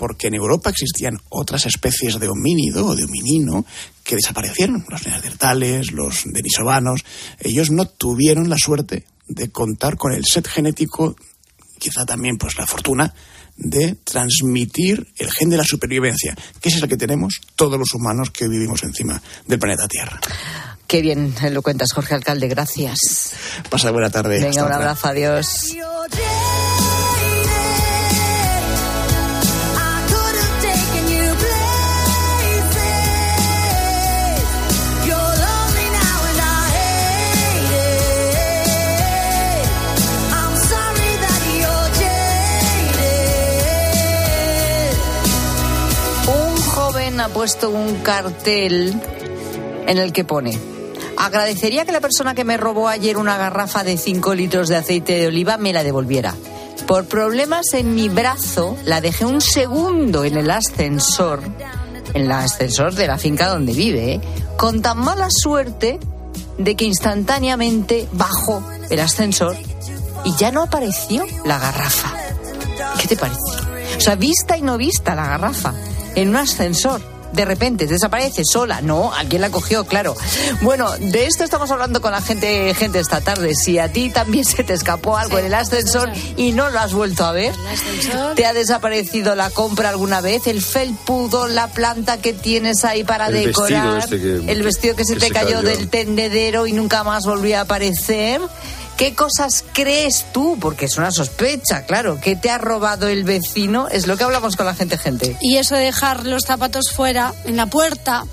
[0.00, 3.66] Porque en Europa existían otras especies de homínido o de hominino
[4.02, 4.86] que desaparecieron.
[4.88, 7.04] Los neandertales, los denisovanos.
[7.38, 11.16] Ellos no tuvieron la suerte de contar con el set genético,
[11.78, 13.12] quizá también pues la fortuna,
[13.58, 18.30] de transmitir el gen de la supervivencia, que es el que tenemos todos los humanos
[18.30, 20.18] que vivimos encima del planeta Tierra.
[20.86, 23.34] Qué bien lo cuentas, Jorge Alcalde, gracias.
[23.68, 24.36] Pasa buena tarde.
[24.36, 25.76] Venga, Hasta un abrazo, adiós.
[47.20, 48.94] Ha puesto un cartel
[49.86, 50.58] en el que pone
[51.20, 55.18] Agradecería que la persona que me robó ayer una garrafa de 5 litros de aceite
[55.18, 56.34] de oliva me la devolviera.
[56.86, 61.42] Por problemas en mi brazo, la dejé un segundo en el ascensor,
[62.14, 64.20] en el ascensor de la finca donde vive, ¿eh?
[64.56, 66.00] con tan mala suerte
[66.56, 69.58] de que instantáneamente bajó el ascensor
[70.24, 72.14] y ya no apareció la garrafa.
[72.98, 73.38] ¿Qué te parece?
[73.98, 75.74] O sea, vista y no vista la garrafa
[76.14, 77.00] en un ascensor.
[77.32, 78.80] De repente desaparece sola.
[78.80, 80.16] No, alguien la cogió, claro.
[80.62, 83.54] Bueno, de esto estamos hablando con la gente, gente esta tarde.
[83.54, 86.92] Si a ti también se te escapó algo en el ascensor y no lo has
[86.92, 87.54] vuelto a ver,
[88.34, 90.48] ¿te ha desaparecido la compra alguna vez?
[90.48, 94.96] El felpudo, la planta que tienes ahí para El vestido decorar, este que- el vestido
[94.96, 95.62] que se que te se cayó cayó.
[95.62, 98.40] del tendedero y nunca más volvió a aparecer.
[99.00, 100.58] ¿Qué cosas crees tú?
[100.60, 102.20] Porque es una sospecha, claro.
[102.20, 103.88] ¿Qué te ha robado el vecino?
[103.88, 105.38] Es lo que hablamos con la gente, gente.
[105.40, 108.26] Y eso de dejar los zapatos fuera, en la puerta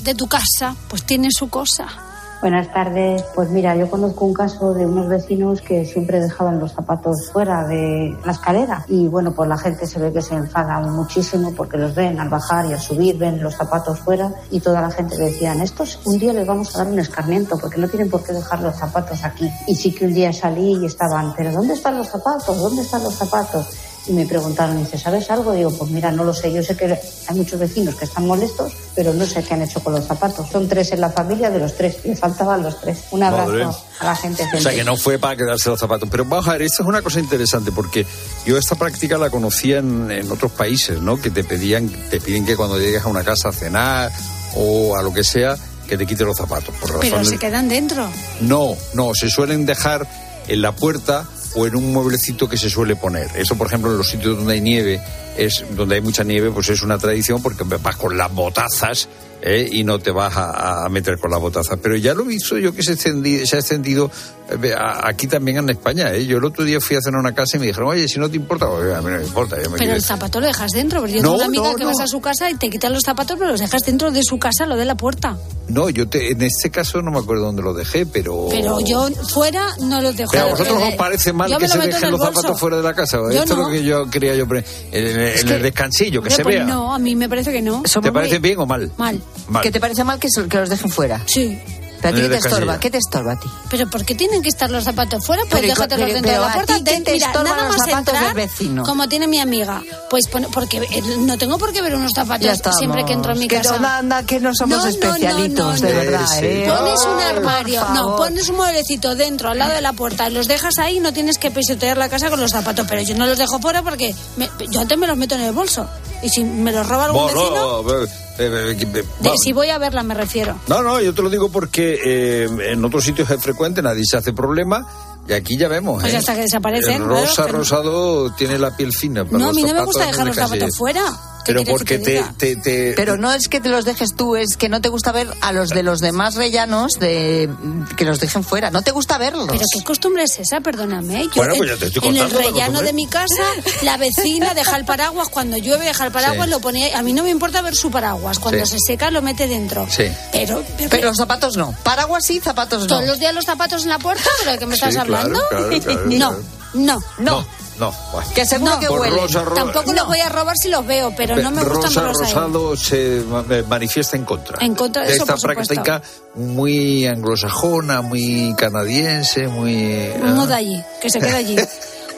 [0.00, 2.07] de tu casa, pues tiene su cosa.
[2.40, 3.24] Buenas tardes.
[3.34, 7.66] Pues mira, yo conozco un caso de unos vecinos que siempre dejaban los zapatos fuera
[7.66, 11.76] de la escalera y bueno, pues la gente se ve que se enfada muchísimo porque
[11.76, 15.16] los ven al bajar y al subir, ven los zapatos fuera y toda la gente
[15.16, 18.32] decían, estos un día les vamos a dar un escarmiento porque no tienen por qué
[18.32, 19.50] dejar los zapatos aquí.
[19.66, 22.56] Y sí que un día salí y estaban, pero ¿dónde están los zapatos?
[22.56, 23.87] ¿Dónde están los zapatos?
[24.08, 25.52] Y me preguntaron, dice, ¿sabes algo?
[25.52, 26.50] Digo, pues mira, no lo sé.
[26.50, 26.86] Yo sé que
[27.26, 30.48] hay muchos vecinos que están molestos, pero no sé qué han hecho con los zapatos.
[30.50, 31.98] Son tres en la familia, de los tres.
[32.04, 32.98] Le faltaban los tres.
[33.10, 33.66] Un abrazo Madre.
[34.00, 34.48] a la gente.
[34.56, 36.08] O sea, que no fue para quedarse los zapatos.
[36.10, 38.06] Pero vamos a ver, esto es una cosa interesante porque
[38.46, 41.20] yo esta práctica la conocía en, en otros países, ¿no?
[41.20, 44.10] Que te pedían, te piden que cuando llegues a una casa a cenar
[44.56, 46.74] o a lo que sea, que te quites los zapatos.
[46.80, 48.08] Por Pero razones- se quedan dentro.
[48.40, 50.08] No, no, se suelen dejar
[50.48, 53.28] en la puerta o en un mueblecito que se suele poner.
[53.36, 55.00] Eso, por ejemplo, en los sitios donde hay nieve,
[55.36, 59.08] es donde hay mucha nieve, pues es una tradición porque vas con las botazas
[59.42, 59.68] ¿eh?
[59.70, 61.78] y no te vas a, a meter con las botazas.
[61.82, 64.10] Pero ya lo he visto yo que se, extendi- se ha extendido
[64.50, 66.12] eh, a- aquí también en España.
[66.12, 66.26] ¿eh?
[66.26, 68.18] Yo el otro día fui a cenar a una casa y me dijeron, oye, si
[68.18, 69.56] no te importa, Oye, a mí no me importa.
[69.56, 71.00] Yo me Pero quiero- el zapato lo dejas dentro.
[71.00, 71.90] Porque yo No, tengo una amiga no, que no.
[71.90, 74.38] vas a su casa y te quitan los zapatos, pero los dejas dentro de su
[74.38, 75.36] casa, lo de la puerta.
[75.68, 78.46] No, yo te, en este caso no me acuerdo dónde lo dejé, pero...
[78.50, 80.30] Pero yo fuera no los dejo.
[80.32, 82.34] Pero a vosotros os parece mal que se dejen los bolso.
[82.40, 83.18] zapatos fuera de la casa.
[83.18, 86.42] Yo Esto es lo que yo quería yo en, en- en el descansillo, que se
[86.42, 86.64] pues vea.
[86.64, 87.82] No, a mí me parece que no.
[88.02, 88.90] ¿Te parece bien o mal?
[88.96, 89.20] Mal.
[89.48, 89.62] Mal.
[89.62, 91.22] ¿Que te parece mal que, se- que los dejen fuera?
[91.26, 91.58] Sí.
[92.00, 92.78] ¿Pero a ti En qué te estorba?
[92.78, 93.48] ¿Qué te estorba a ti?
[93.70, 95.42] Pero ¿por qué tienen que estar los zapatos fuera?
[95.42, 96.84] Pues Pero, ¿y déjatelos pero- dentro pero de la puerta.
[96.84, 98.82] Ten- te mira, nada los más zapatos entrar, del vecino?
[98.84, 102.76] como tiene mi amiga, pues porque eh, no tengo por qué ver unos Ya zapatos
[102.76, 103.78] siempre que entro en mi Que casa.
[103.78, 105.98] no, anda, que no somos No, no, especialitos, no, de no.
[106.00, 106.26] verdad.
[106.44, 106.66] ¿eh?
[106.68, 110.46] Pones un armario, no, pones un mueblecito dentro, al lado de la puerta, y los
[110.46, 112.86] dejas ahí, no tienes que pisotear la casa con los zapatos.
[112.88, 115.52] Pero yo no los dejo fuera porque me- yo antes me los meto en el
[115.52, 115.88] bolso.
[116.22, 118.76] Y si me los roba algún Bueno, vecino, no, eh, eh,
[119.24, 120.56] eh, si voy a verla me refiero.
[120.66, 124.16] No, no, yo te lo digo porque eh, en otros sitios es frecuente, nadie se
[124.16, 124.86] hace problema.
[125.28, 126.00] Y aquí ya vemos.
[126.02, 127.58] Pues hasta que desaparecen, El rosa claro, que no.
[127.58, 129.24] rosado tiene la piel fina.
[129.26, 131.04] para No, a mí no me gusta dejar los zapatos fuera.
[131.48, 132.34] ¿Qué Pero que porque te te, diga?
[132.36, 135.12] te, te- Pero no es que te los dejes tú, es que no te gusta
[135.12, 137.48] ver a los de los demás rellanos de
[137.96, 138.70] que los dejen fuera.
[138.70, 139.46] No te gusta verlos.
[139.50, 141.24] Pero qué costumbre es esa, perdóname.
[141.24, 143.42] Yo Bueno, en, pues ya te estoy en el rellano de mi casa,
[143.82, 146.50] la vecina deja el paraguas, cuando llueve deja el paraguas, Sí.
[146.50, 146.98] lo ponía.
[146.98, 148.72] A mí no me importa ver su paraguas, cuando Sí.
[148.72, 149.86] se seca lo mete dentro.
[149.90, 150.04] Sí.
[150.32, 151.74] Pero, pero, Pero los zapatos no.
[151.82, 152.86] Paraguas sí, zapatos no.
[152.88, 155.16] todos los días los zapatos en la puerta, ¿pero de qué me estás Sí, claro,
[155.16, 155.40] hablando?
[155.48, 156.36] claro, claro, no.
[156.74, 157.02] No.
[157.18, 157.46] No.
[157.78, 158.28] No, bueno.
[158.34, 158.80] Que seguro No.
[158.80, 159.18] que huelen.
[159.20, 162.00] Rosa Ro- Tampoco los voy a robar si los veo, pero no me gustan Rosa
[162.02, 162.32] verlos ahí.
[162.34, 164.58] Rosado se ma- manifiesta en contra.
[164.60, 166.02] En contra de eso, esta por práctica
[166.34, 170.10] muy anglosajona, muy canadiense, muy...
[170.22, 170.46] No ah.
[170.46, 171.56] de allí, que se quede allí.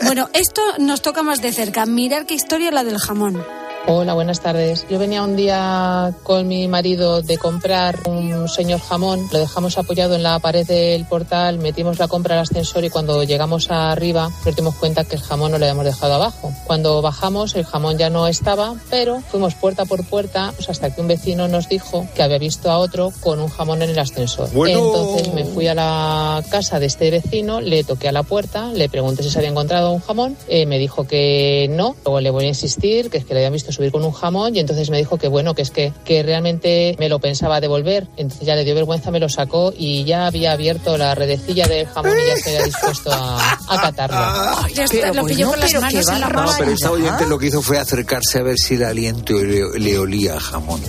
[0.03, 1.85] Bueno, esto nos toca más de cerca.
[1.85, 3.45] Mirar qué historia la del jamón.
[3.87, 4.87] Hola, buenas tardes.
[4.91, 10.15] Yo venía un día con mi marido de comprar un señor jamón, lo dejamos apoyado
[10.15, 14.55] en la pared del portal, metimos la compra al ascensor y cuando llegamos arriba nos
[14.55, 16.53] dimos cuenta que el jamón no lo habíamos dejado abajo.
[16.67, 21.01] Cuando bajamos el jamón ya no estaba, pero fuimos puerta por puerta pues, hasta que
[21.01, 24.51] un vecino nos dijo que había visto a otro con un jamón en el ascensor.
[24.53, 24.79] Bueno.
[24.79, 28.91] Entonces me fui a la casa de este vecino, le toqué a la puerta, le
[28.91, 32.45] pregunté si se había encontrado un jamón, eh, me dijo que no, luego le voy
[32.45, 34.99] a insistir, que es que le habían visto subir con un jamón y entonces me
[34.99, 38.65] dijo que bueno, que es que, que realmente me lo pensaba devolver, entonces ya le
[38.65, 42.37] dio vergüenza, me lo sacó y ya había abierto la redecilla del jamón y ya
[42.37, 44.69] se había dispuesto a, a catarlo.
[44.75, 47.47] Ya está, lo pilló con las manos en la No, pero esta oyente lo que
[47.47, 50.81] hizo fue acercarse a ver si el aliento le, le olía a jamón.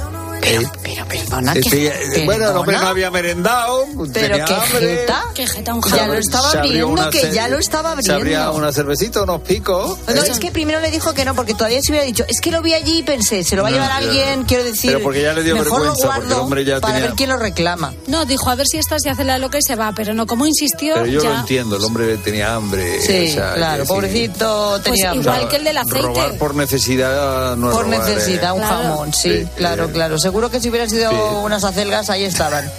[0.42, 4.80] Pero, pero perdona, que- eh, bueno, el hombre no había merendado, Pero tenía qué hambre.
[4.98, 5.24] jeta.
[5.36, 8.42] Qué jeta, un Ya lo estaba Se abriendo, que ya lo estaba Se abriendo.
[8.44, 9.98] abría una cervecita, unos picos.
[10.08, 10.28] No, ¿eh?
[10.30, 12.62] es que primero le dijo que no, porque todavía se hubiera dicho, es que lo
[12.62, 13.98] vi allí y pensé, se lo va a No, llevar ya.
[13.98, 14.92] alguien, quiero decir.
[14.92, 17.08] Pero porque ya le dio mejor vergüenza, lo porque el guardo hombre ya para tenía-
[17.10, 17.94] ver quién lo reclama.
[18.08, 20.26] No, dijo a ver si esta se hace la loca y se va, pero no,
[20.26, 21.30] como insistió, Pero yo ya.
[21.30, 23.02] lo entiendo, el hombre tenía hambre.
[23.02, 23.94] Sí, o sea, claro, que sí.
[23.94, 25.32] pobrecito Pues tenía hambre.
[25.32, 26.02] igual que el del aceite.
[26.02, 28.14] Robar por necesidad no es Por robar, ¿eh?
[28.16, 28.76] necesidad, un Claro.
[28.84, 29.92] jamón, sí, Sí, claro, eh.
[29.92, 30.18] claro.
[30.32, 31.18] Seguro que si hubiera sido Sí.
[31.44, 32.72] unas acelgas, ahí estaban,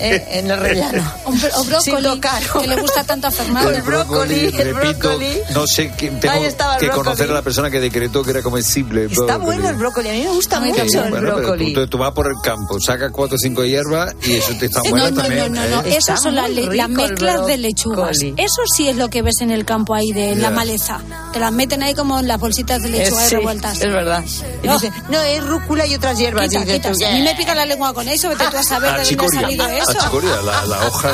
[0.00, 0.26] ¿eh?
[0.32, 1.02] en el rellano.
[1.56, 2.42] O, brócoli, tocar.
[2.60, 3.70] que le gusta tanto a Fernando.
[3.70, 5.28] El brócoli, el repito, brócoli.
[5.54, 6.88] no sé, que, tengo que brócoli.
[6.90, 9.02] conocer a la persona que decretó que era comestible.
[9.04, 9.44] el Está brócoli.
[9.46, 11.04] bueno el brócoli, a mí me gusta mucho también.
[11.04, 11.72] el Bueno, brócoli.
[11.74, 14.80] tú, tú vas por el campo, sacas cuatro o cinco hierbas y eso te está
[14.82, 15.52] bueno No, no, no, también.
[15.52, 15.82] no, no.
[15.82, 15.96] ¿eh?
[15.96, 18.18] Esas son las, el mezclas de lechugas.
[18.20, 21.00] Eso sí es lo que ves en el campo ahí de la maleza.
[21.32, 23.80] Te las meten ahí como en las bolsitas de Eh, lechuga sí, revueltas.
[23.80, 24.24] es verdad.
[24.62, 24.74] Y No.
[24.78, 26.48] dice, no, es rúcula y otras hierbas.
[26.48, 26.92] Quita, Y quita.
[26.92, 29.38] tú, a mí me pica la lengua con eso, vete tú a saber de dónde
[29.38, 29.85] ha salido eso.
[29.92, 31.10] Achicoria, la, la hoja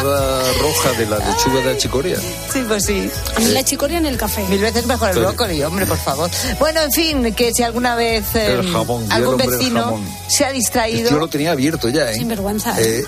[0.61, 2.17] roja de la lechuga de achicoria.
[2.53, 3.11] Sí, pues sí.
[3.37, 4.43] A mí la chicoria en el café.
[4.49, 6.31] Mil veces mejor el brócoli, hombre, por favor.
[6.59, 10.07] Bueno, en fin, que si alguna vez eh, El jamón, di el algún vecino jamón.
[10.29, 12.15] se ha Yo distraído lo tenía abierto ya, ¿eh?
[12.15, 12.75] Sin vergüenza.
[12.81, 13.05] Eh,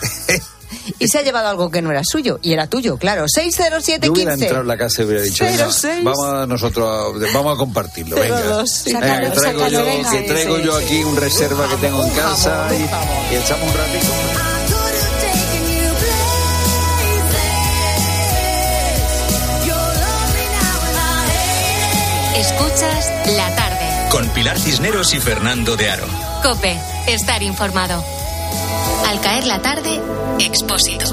[0.99, 3.27] y se ha llevado algo que no era suyo, y era tuyo, claro.
[3.27, 4.33] yo hubiera 60715.
[4.45, 6.05] entrado en la casa y hubiera dicho, venga, 06.
[6.05, 8.41] vamos a nosotros a, vamos a compartirlo, venga.
[8.43, 8.93] 02, sí.
[8.93, 10.11] Venga, que Sácalo, traigo, yo, venga.
[10.11, 10.85] que traigo Sí, yo sí.
[10.85, 13.09] aquí un reserva que tengo en casa jamón, y, jamón.
[13.31, 14.54] y echamos un ratito.
[22.37, 24.09] Escuchas la tarde.
[24.11, 26.07] Con Pilar Cisneros y Fernando de Aro.
[26.43, 28.05] Cope, estar informado.
[29.07, 30.01] Al caer la tarde,
[30.41, 31.05] Expósito.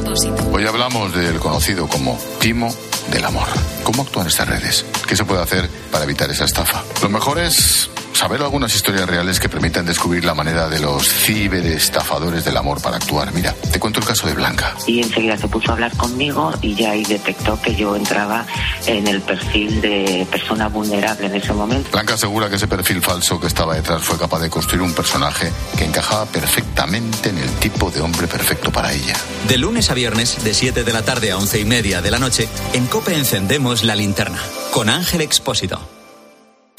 [0.52, 2.74] Hoy hablamos del conocido como timo
[3.12, 3.48] del amor.
[3.84, 4.84] ¿Cómo actúan estas redes?
[5.08, 6.84] ¿Qué se puede hacer para evitar esa estafa?
[7.04, 7.90] Lo mejor es
[8.22, 12.98] saber algunas historias reales que permitan descubrir la manera de los ciberestafadores del amor para
[12.98, 13.34] actuar.
[13.34, 14.76] Mira, te cuento el caso de Blanca.
[14.86, 18.46] y enseguida se puso a hablar conmigo y ya ahí detectó que yo entraba
[18.86, 21.90] en el perfil de persona vulnerable en ese momento.
[21.90, 25.52] Blanca asegura que ese perfil falso que estaba detrás fue capaz de construir un personaje
[25.76, 29.16] que encajaba perfectamente en el tipo de hombre perfecto para ella.
[29.48, 32.20] De lunes a viernes, de 7 de la tarde a 11 y media de la
[32.20, 34.38] noche, en Cope encendemos la linterna.
[34.70, 36.01] Con Ángel Expósito.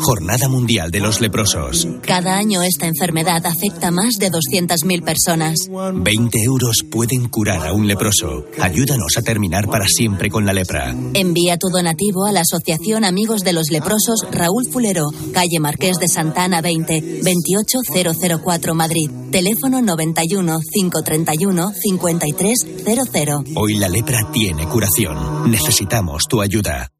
[0.00, 1.86] Jornada Mundial de los Leprosos.
[2.02, 5.56] Cada año esta enfermedad afecta a más de 200.000 personas.
[5.70, 8.46] 20 euros pueden curar a un leproso.
[8.60, 10.94] Ayúdanos a terminar para siempre con la lepra.
[11.14, 16.08] Envía tu donativo a la Asociación Amigos de los Leprosos Raúl Fulero, calle Marqués de
[16.08, 19.10] Santana 20, 28004 Madrid.
[19.30, 23.56] Teléfono 91 531 5300.
[23.56, 25.50] Hoy la lepra tiene curación.
[25.50, 26.90] Necesitamos tu ayuda.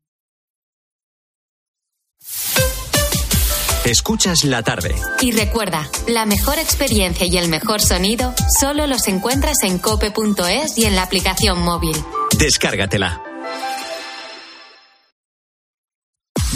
[3.85, 4.95] Escuchas la tarde.
[5.23, 10.85] Y recuerda, la mejor experiencia y el mejor sonido solo los encuentras en cope.es y
[10.85, 11.97] en la aplicación móvil.
[12.39, 13.23] Descárgatela.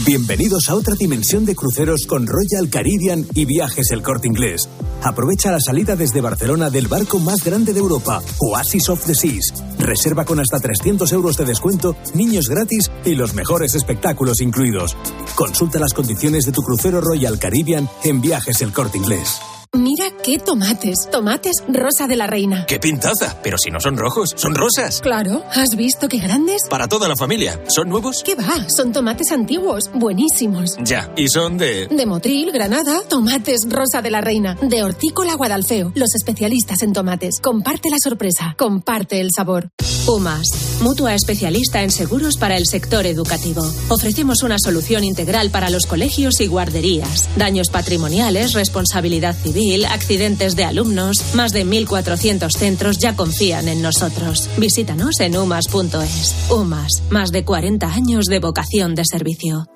[0.04, 4.68] Bienvenidos a otra dimensión de cruceros con Royal Caribbean y Viajes El Corte Inglés.
[5.02, 9.54] Aprovecha la salida desde Barcelona del barco más grande de Europa, Oasis of the Seas.
[9.84, 14.96] Reserva con hasta 300 euros de descuento, niños gratis y los mejores espectáculos incluidos.
[15.34, 19.40] Consulta las condiciones de tu crucero Royal Caribbean en Viajes El Corte Inglés.
[19.74, 20.94] Mira qué tomates.
[21.10, 22.64] Tomates rosa de la reina.
[22.64, 23.40] ¡Qué pintaza!
[23.42, 25.00] Pero si no son rojos, son rosas.
[25.00, 25.42] Claro.
[25.52, 26.62] ¿Has visto qué grandes?
[26.70, 27.60] Para toda la familia.
[27.66, 28.22] ¿Son nuevos?
[28.24, 28.68] ¿Qué va?
[28.68, 29.90] Son tomates antiguos.
[29.92, 30.76] Buenísimos.
[30.84, 31.12] Ya.
[31.16, 31.88] ¿Y son de...?
[31.88, 33.02] De Motril, Granada.
[33.08, 34.56] Tomates rosa de la reina.
[34.62, 35.90] De Hortícola Guadalfeo.
[35.96, 37.40] Los especialistas en tomates.
[37.42, 38.54] Comparte la sorpresa.
[38.56, 39.70] Comparte el sabor.
[40.06, 40.80] UMAS.
[40.82, 43.62] Mutua especialista en seguros para el sector educativo.
[43.88, 47.28] Ofrecemos una solución integral para los colegios y guarderías.
[47.36, 54.48] Daños patrimoniales, responsabilidad civil accidentes de alumnos, más de 1.400 centros ya confían en nosotros.
[54.58, 56.34] Visítanos en umas.es.
[56.50, 59.66] UMAS, más de 40 años de vocación de servicio.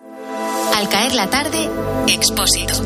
[0.74, 1.68] Al caer la tarde,
[2.06, 2.84] Expósito.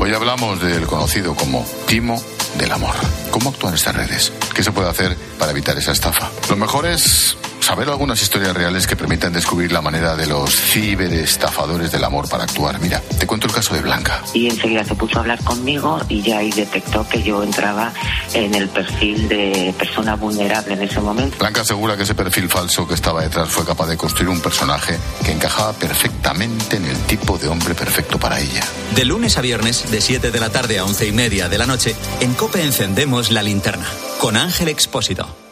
[0.00, 2.20] Hoy hablamos del conocido como timo
[2.58, 2.94] del amor.
[3.30, 4.32] ¿Cómo actúan estas redes?
[4.54, 6.30] ¿Qué se puede hacer para evitar esa estafa?
[6.48, 11.90] Lo mejor es saber algunas historias reales que permitan descubrir la manera de los ciberestafadores
[11.90, 12.78] del amor para actuar.
[12.78, 14.22] Mira, te cuento el caso de Blanca.
[14.34, 17.90] Y enseguida se puso a hablar conmigo y ya ahí detectó que yo entraba
[18.34, 21.38] en el perfil de persona vulnerable en ese momento.
[21.38, 24.98] Blanca asegura que ese perfil falso que estaba detrás fue capaz de construir un personaje
[25.24, 28.62] que encajaba perfectamente en el tipo de hombre perfecto para ella.
[28.94, 31.66] De lunes a viernes, de 7 de la tarde a 11 y media de la
[31.66, 33.86] noche, en Cope encendemos la linterna.
[34.20, 35.43] Con Ángel Expósito.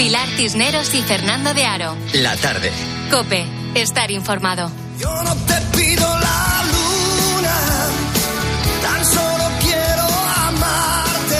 [0.00, 1.94] Pilar Cisneros y Fernando de Aro.
[2.14, 2.72] La tarde.
[3.10, 3.44] Cope,
[3.74, 4.70] estar informado.
[4.98, 7.56] Yo no te pido la luna,
[8.80, 10.06] tan solo quiero
[10.46, 11.36] amarte.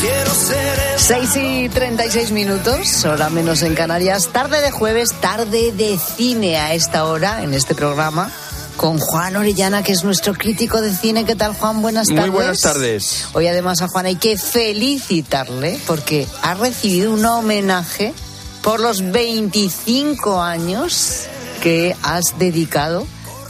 [0.00, 4.28] Quiero ser el 6 y 36 minutos, hora menos en Canarias.
[4.28, 8.32] Tarde de jueves, tarde de cine a esta hora en este programa.
[8.78, 11.24] Con Juan Orellana, que es nuestro crítico de cine.
[11.24, 11.82] ¿Qué tal, Juan?
[11.82, 12.22] Buenas tardes.
[12.22, 13.26] Muy buenas tardes.
[13.32, 18.14] Hoy además a Juan hay que felicitarle porque ha recibido un homenaje
[18.62, 21.26] por los 25 años
[21.60, 23.04] que has dedicado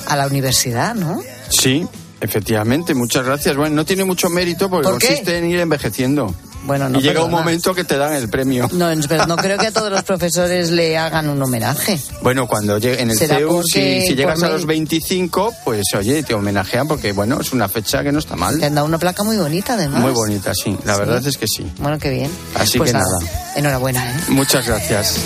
[0.07, 1.21] a la universidad, ¿no?
[1.51, 1.87] Sí,
[2.23, 3.55] efectivamente, muchas gracias.
[3.55, 6.35] Bueno, no tiene mucho mérito porque ¿Por consiste en ir envejeciendo.
[6.65, 8.69] Bueno, no y llega un momento que te dan el premio.
[8.73, 11.99] No, verdad, no creo que a todos los profesores le hagan un homenaje.
[12.23, 14.91] Bueno, cuando llegue en el CEU, si, si llegas a los mérito.
[14.91, 18.59] 25, pues oye, te homenajean porque, bueno, es una fecha que no está mal.
[18.59, 20.01] Te han dado una placa muy bonita, además.
[20.01, 20.77] Muy bonita, sí.
[20.85, 20.99] La Sí.
[21.01, 21.71] verdad es que sí.
[21.79, 22.31] Bueno, qué bien.
[22.55, 23.19] Así Pues que nada.
[23.57, 24.21] Enhorabuena, ¿eh?
[24.29, 25.21] Muchas gracias.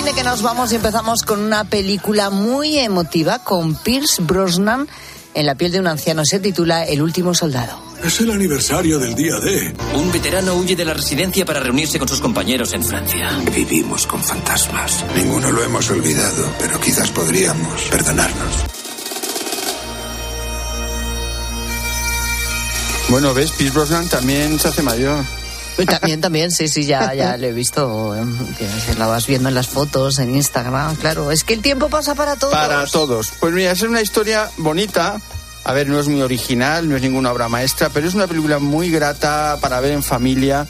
[0.00, 4.88] Cine que nos vamos y empezamos con una película muy emotiva con Pierce Brosnan
[5.34, 6.24] en la piel de un anciano.
[6.24, 7.78] Se titula El último soldado.
[8.02, 9.74] Es el aniversario del día D.
[9.94, 13.28] Un veterano huye de la residencia para reunirse con sus compañeros en Francia.
[13.54, 15.04] Vivimos con fantasmas.
[15.14, 18.54] Ninguno lo hemos olvidado, pero quizás podríamos perdonarnos.
[23.10, 23.50] Bueno, ¿ves?
[23.50, 25.39] Pierce Brosnan también se hace mayor.
[25.80, 28.68] Y También, también, sí, sí, ya, ya lo he visto, em, que
[28.98, 31.30] la vas viendo en las fotos, en Instagram, claro.
[31.30, 32.52] Es que el tiempo pasa para todos.
[32.52, 33.32] Para todos.
[33.40, 35.20] Pues mira, es una historia bonita.
[35.64, 38.58] A ver, no es muy original, no es ninguna obra maestra, pero es una película
[38.58, 40.66] muy grata para ver en familia.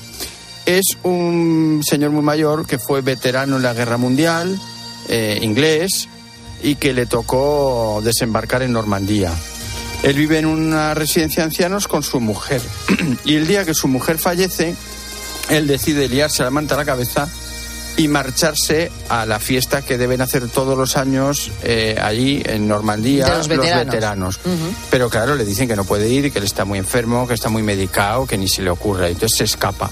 [0.66, 4.60] Es un señor muy mayor que fue veterano en la Guerra Mundial,
[5.08, 6.08] eh, inglés,
[6.62, 9.32] y que le tocó desembarcar en Normandía.
[10.02, 12.62] Él vive en una residencia de ancianos con su mujer.
[13.24, 14.74] y el día que su mujer fallece,
[15.50, 17.28] él decide liarse la manta a la cabeza
[17.96, 23.28] y marcharse a la fiesta que deben hacer todos los años eh, allí en Normandía
[23.36, 24.40] los veteranos.
[24.90, 27.34] Pero claro, le dicen que no puede ir y que él está muy enfermo, que
[27.34, 29.08] está muy medicado, que ni se le ocurre.
[29.08, 29.90] Entonces se escapa.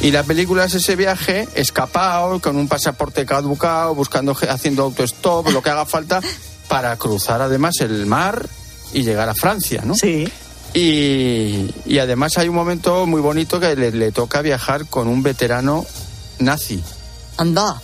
[0.00, 5.62] Y la película es ese viaje, escapado, con un pasaporte caducado, buscando, haciendo autostop, lo
[5.62, 6.20] que haga falta,
[6.68, 8.46] para cruzar además el mar
[8.92, 9.94] y llegar a Francia, ¿no?
[9.94, 10.30] Sí.
[10.76, 15.22] Y, y además hay un momento muy bonito que le, le toca viajar con un
[15.22, 15.86] veterano
[16.38, 16.82] nazi
[17.38, 17.80] Anda.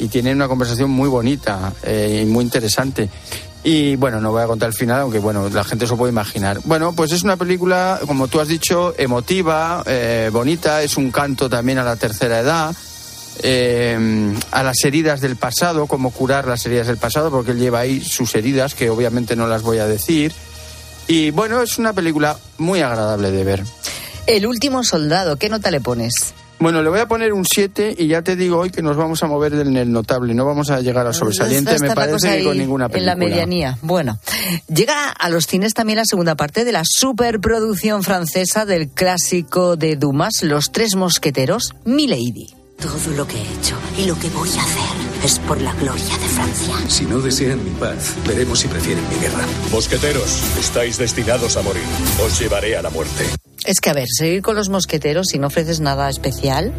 [0.00, 3.08] y tienen una conversación muy bonita eh, y muy interesante.
[3.62, 6.10] Y bueno, no voy a contar el final, aunque bueno, la gente se lo puede
[6.10, 6.58] imaginar.
[6.64, 11.48] Bueno, pues es una película, como tú has dicho, emotiva, eh, bonita, es un canto
[11.48, 12.74] también a la tercera edad.
[13.42, 17.80] eh, a las heridas del pasado, cómo curar las heridas del pasado, porque él lleva
[17.80, 20.32] ahí sus heridas, que obviamente no las voy a decir.
[21.06, 23.64] Y bueno, es una película muy agradable de ver.
[24.26, 26.34] El último soldado, ¿qué nota le pones?
[26.58, 29.22] Bueno, le voy a poner un 7 y ya te digo hoy que nos vamos
[29.22, 32.56] a mover en el notable, no vamos a llegar al sobresaliente, me parece que con
[32.56, 33.12] ninguna película.
[33.12, 33.78] En la medianía.
[33.82, 34.18] Bueno,
[34.68, 39.96] llega a los cines también la segunda parte de la superproducción francesa del clásico de
[39.96, 42.54] Dumas, Los Tres Mosqueteros, Milady.
[42.80, 46.04] Todo lo que he hecho y lo que voy a hacer es por la gloria
[46.18, 46.74] de Francia.
[46.88, 49.44] Si no desean mi paz, veremos si prefieren mi guerra.
[49.72, 51.82] Mosqueteros, estáis destinados a morir.
[52.24, 53.24] Os llevaré a la muerte.
[53.64, 56.72] Es que, a ver, seguir con los mosqueteros si no ofreces nada especial.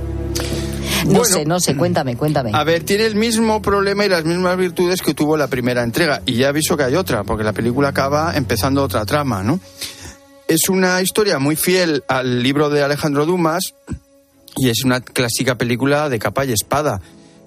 [1.06, 2.52] No Bueno, sé, no sé, cuéntame, cuéntame.
[2.54, 6.22] A ver, tiene el mismo problema y las mismas virtudes que tuvo la primera entrega.
[6.26, 9.60] Y ya aviso que hay otra, porque la película acaba empezando otra trama, ¿no?
[10.48, 13.74] Es una historia muy fiel al libro de Alejandro Dumas
[14.58, 17.02] y es una clásica película de capa y espada.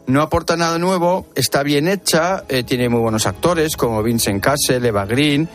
[0.08, 4.86] No aporta nada nuevo, está bien hecha, eh, tiene muy buenos actores como Vincent Cassel,
[4.86, 5.46] Eva Green,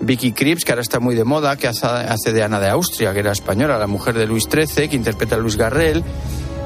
[0.00, 3.20] Vicky Krieps, que ahora está muy de moda, que hace, de Ana de Austria, que
[3.20, 6.02] era española, la mujer de Luis XIII, que interpreta a Luis Garrel.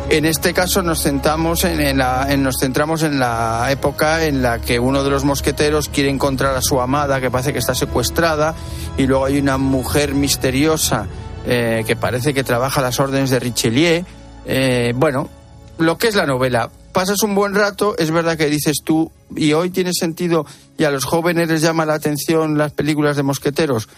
[0.08, 4.62] En este caso nos centramos en, en la, nos centramos en la época en la
[4.62, 8.54] que uno de los mosqueteros quiere encontrar a su amada, que parece que está secuestrada,
[8.96, 11.08] y luego hay una mujer misteriosa
[11.46, 14.02] eh, que parece que trabaja a las órdenes de Richelieu.
[14.46, 15.28] Eh, bueno,
[15.76, 16.70] lo que es la novela.
[16.94, 20.46] Pasas un buen rato, es verdad que dices tú, y hoy tiene sentido,
[20.78, 23.88] y a los jóvenes les llama la atención las películas de mosqueteros.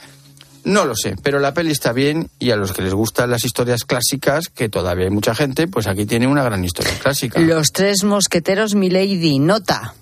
[0.64, 3.44] No lo sé, pero la peli está bien y a los que les gustan las
[3.44, 7.38] historias clásicas, que todavía hay mucha gente, pues aquí tiene una gran historia clásica.
[7.38, 9.92] Los Tres Mosqueteros, Milady, nota.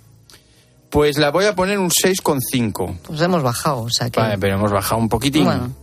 [0.88, 2.98] Pues la voy a poner un 6,5.
[3.08, 4.20] Pues hemos bajado, o sea que...
[4.20, 5.46] Vale, pero hemos bajado un poquitín.
[5.46, 5.74] Bueno.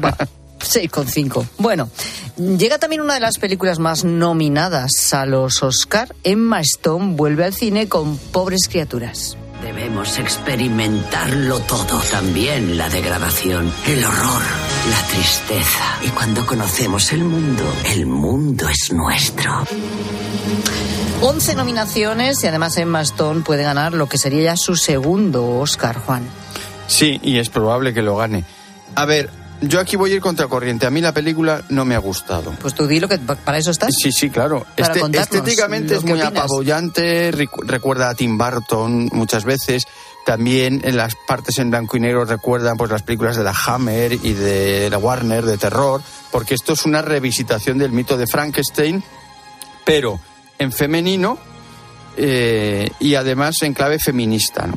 [0.68, 1.46] Va, 6,5.
[1.58, 1.90] Bueno,
[2.36, 6.14] llega también una de las películas más nominadas a los Oscar.
[6.24, 9.36] Emma Stone vuelve al cine con Pobres Criaturas.
[9.62, 14.42] Debemos experimentarlo todo, también la degradación, el horror,
[14.88, 15.98] la tristeza.
[16.02, 19.64] Y cuando conocemos el mundo, el mundo es nuestro.
[21.20, 25.98] 11 nominaciones y además Emma Stone puede ganar lo que sería ya su segundo Oscar,
[25.98, 26.22] Juan.
[26.86, 28.44] Sí, y es probable que lo gane.
[28.94, 29.28] A ver,
[29.60, 30.86] yo aquí voy a ir contracorriente.
[30.86, 32.52] A mí la película no me ha gustado.
[32.60, 33.90] Pues tú di lo que para eso estás.
[34.00, 34.66] Sí, sí, claro.
[34.76, 36.44] Este- estéticamente es muy opinas.
[36.44, 39.84] apabullante, recu- recuerda a Tim Burton muchas veces.
[40.24, 44.12] También en las partes en blanco y negro recuerdan pues las películas de la Hammer
[44.12, 49.02] y de la Warner de terror, porque esto es una revisitación del mito de Frankenstein,
[49.86, 50.20] pero
[50.58, 51.38] en femenino
[52.16, 54.66] eh, y además en clave feminista.
[54.66, 54.74] ¿no?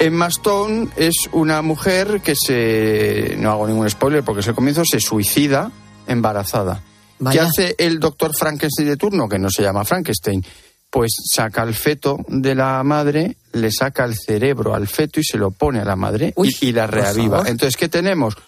[0.00, 4.82] Emma Stone es una mujer que se, no hago ningún spoiler porque es el comienzo,
[4.84, 5.70] se suicida
[6.06, 6.82] embarazada.
[7.18, 7.42] ¿Qué Vaya.
[7.44, 10.42] hace el doctor Frankenstein de turno, que no se llama Frankenstein?
[10.88, 15.36] Pues saca el feto de la madre, le saca el cerebro al feto y se
[15.36, 17.42] lo pone a la madre y, y la reaviva.
[17.46, 18.38] Entonces, ¿qué tenemos?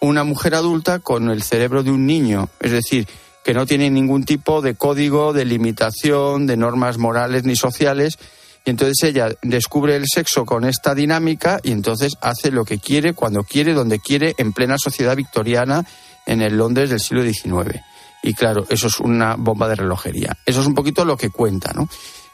[0.00, 3.06] Una mujer adulta con el cerebro de un niño, es decir,
[3.44, 8.18] que no tiene ningún tipo de código, de limitación, de normas morales ni sociales.
[8.64, 13.12] Y entonces ella descubre el sexo con esta dinámica y entonces hace lo que quiere,
[13.12, 15.84] cuando quiere, donde quiere, en plena sociedad victoriana
[16.24, 17.80] en el Londres del siglo XIX.
[18.22, 20.38] Y claro, eso es una bomba de relojería.
[20.46, 21.88] Eso es un poquito lo que cuenta, ¿no?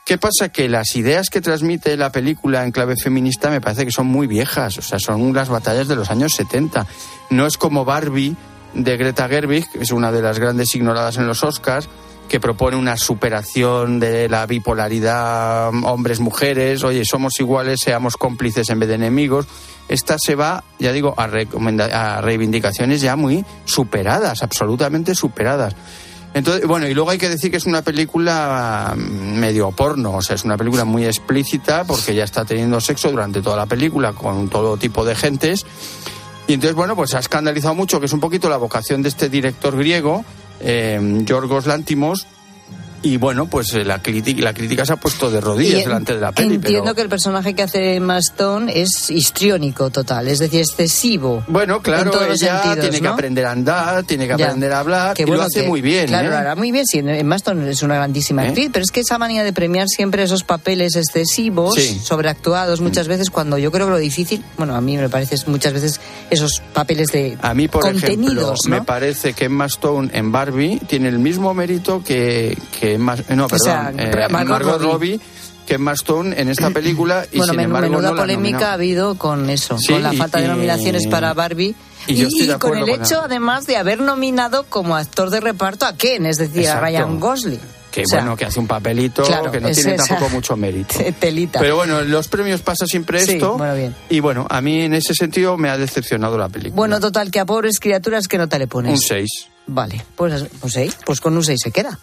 [0.04, 0.48] ¿Qué pasa?
[0.48, 4.26] Que las ideas que transmite la película en clave feminista me parece que son muy
[4.26, 6.86] viejas, o sea, son las batallas de los años 70.
[7.30, 8.36] No es como Barbie
[8.74, 11.88] de Greta Gerwig, que es una de las grandes ignoradas en los Oscars,
[12.30, 18.88] que propone una superación de la bipolaridad hombres-mujeres, oye, somos iguales, seamos cómplices en vez
[18.88, 19.46] de enemigos.
[19.88, 25.74] Esta se va, ya digo, a, a reivindicaciones ya muy superadas, absolutamente superadas.
[26.32, 30.22] Entonces, bueno, y luego hay que decir que es una película mm, medio porno, o
[30.22, 34.12] sea, es una película muy explícita porque ya está teniendo sexo durante toda la película
[34.12, 35.66] con todo tipo de gentes.
[36.46, 39.28] Y entonces, bueno, pues ha escandalizado mucho, que es un poquito la vocación de este
[39.28, 40.24] director griego,
[40.60, 42.26] Yorgos Lantimos.
[43.02, 46.14] Y bueno, pues eh, la, crítica, la crítica se ha puesto de rodillas Y delante
[46.14, 46.56] de la peli.
[46.56, 46.94] Entiendo pero...
[46.94, 51.42] que el personaje que hace Emma Stone es histriónico total, es decir, excesivo.
[51.48, 54.46] Bueno, claro, ella sentidos, tiene que aprender a andar, tiene que Ya.
[54.46, 56.08] aprender a hablar, Que y bueno lo hace que- muy bien.
[56.08, 56.30] Claro, ¿eh?
[56.30, 56.84] lo hará muy bien.
[56.86, 58.48] Sí, Emma Stone es una grandísima ¿Eh?
[58.48, 61.96] actriz, pero es que esa manía de premiar siempre esos papeles excesivos, Sí.
[61.98, 62.02] Mm.
[62.02, 65.72] sobreactuados, muchas veces cuando yo creo que lo difícil, bueno, a mí me parece muchas
[65.72, 70.78] veces esos papeles de A mí, por ejemplo, me parece que Emma Stone en Barbie
[70.86, 74.86] tiene el mismo mérito que, que Emma, no, perdón, sea, eh, Margot Margot, Robbie.
[74.92, 75.20] Robbie,
[75.66, 78.72] que Emma Stone en esta película y bueno, sin embargo menuda no la polémica ha
[78.74, 81.74] habido con eso, Sí, con la y- falta de y- nominaciones para Barbie.
[82.08, 85.30] y yo estoy de con el con hecho, la- además, de haber nominado como actor
[85.30, 86.78] de reparto a Ken, es decir, Exacto.
[86.78, 87.60] a Ryan Gosling.
[87.90, 90.30] que O sea, bueno, que hace un papelito claro, que no es tiene esa- tampoco
[90.34, 90.94] mucho mérito.
[91.18, 91.58] Telita.
[91.58, 93.58] Pero bueno, en los premios pasa siempre Sí, esto.
[93.58, 93.96] bueno, bien.
[94.08, 96.76] Y bueno, a mí en ese sentido me ha decepcionado la película.
[96.76, 98.92] Bueno, total, que a pobres criaturas, ¿qué nota le pones?
[98.92, 99.28] un 6.
[99.72, 101.96] Vale, pues, pues pues con un 6 se queda.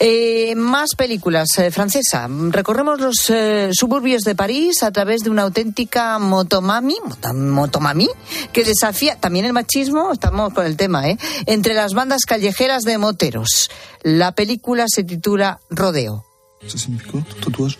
[0.00, 2.26] Eh, más películas, eh, francesa.
[2.28, 6.96] Recorremos los eh, suburbios de París a través de una auténtica motomami,
[7.32, 8.08] motomami,
[8.52, 11.16] que desafía también el machismo, estamos con el tema, ¿eh?
[11.46, 13.70] Entre las bandas callejeras de moteros.
[14.02, 16.24] La película se titula Rodeo.
[16.58, 17.78] Quoi, ton tatouage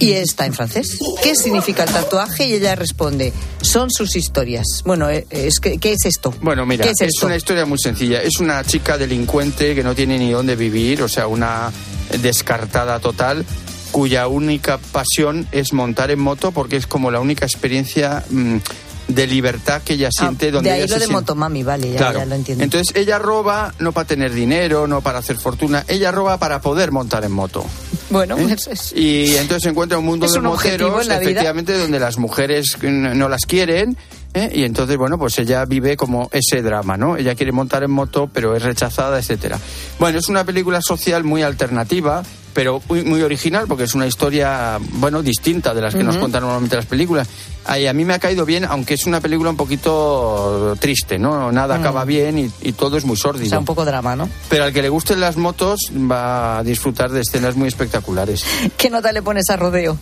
[0.00, 0.98] Y está en francés.
[1.22, 2.46] ¿Qué significa el tatuaje?
[2.46, 4.64] Y ella responde, son sus historias.
[4.84, 6.34] Bueno, eh, es que, ¿qué es esto?
[6.40, 8.22] Bueno, mira, ¿Qué es, una historia muy sencilla.
[8.22, 11.70] Es una chica delincuente que no tiene ni dónde vivir, o sea, una
[12.22, 13.44] descartada total,
[13.92, 18.56] cuya única pasión es montar en moto porque es como la única experiencia mm,
[19.08, 20.50] de libertad que ella Ah, siente.
[20.50, 22.18] donde de ahí ella lo se de siente- motomami, vale, ya, Claro.
[22.20, 22.64] ya lo entiendo.
[22.64, 26.90] Entonces ella roba no para tener dinero, no para hacer fortuna, ella roba para poder
[26.92, 27.64] montar en moto.
[28.10, 28.42] Bueno, ¿Eh?
[28.48, 31.22] pues es- Y entonces se encuentra un mundo Es de un moteros, en vida.
[31.22, 33.96] efectivamente, donde las mujeres no las quieren.
[34.34, 34.50] ¿eh?
[34.54, 37.16] Y entonces, bueno, pues ella vive como ese drama, ¿no?
[37.16, 39.58] Ella quiere montar en moto, pero es rechazada, etcétera.
[39.98, 42.22] Bueno, es una película social muy alternativa,
[42.52, 46.20] pero muy, muy original, porque es una historia, bueno, distinta de las que nos Ujú.
[46.20, 47.28] cuentan normalmente las películas.
[47.64, 51.52] Ay, a mí me ha caído bien, aunque es una película un poquito triste, ¿no?
[51.52, 51.80] Nada Mm.
[51.80, 53.48] acaba bien y, y todo es muy o sórdido.
[53.50, 54.28] sea, un poco drama, ¿no?
[54.48, 55.80] Pero al que le gusten las motos
[56.10, 58.44] va a disfrutar de escenas muy espectaculares.
[58.76, 59.96] ¿Qué nota le pones a Rodeo?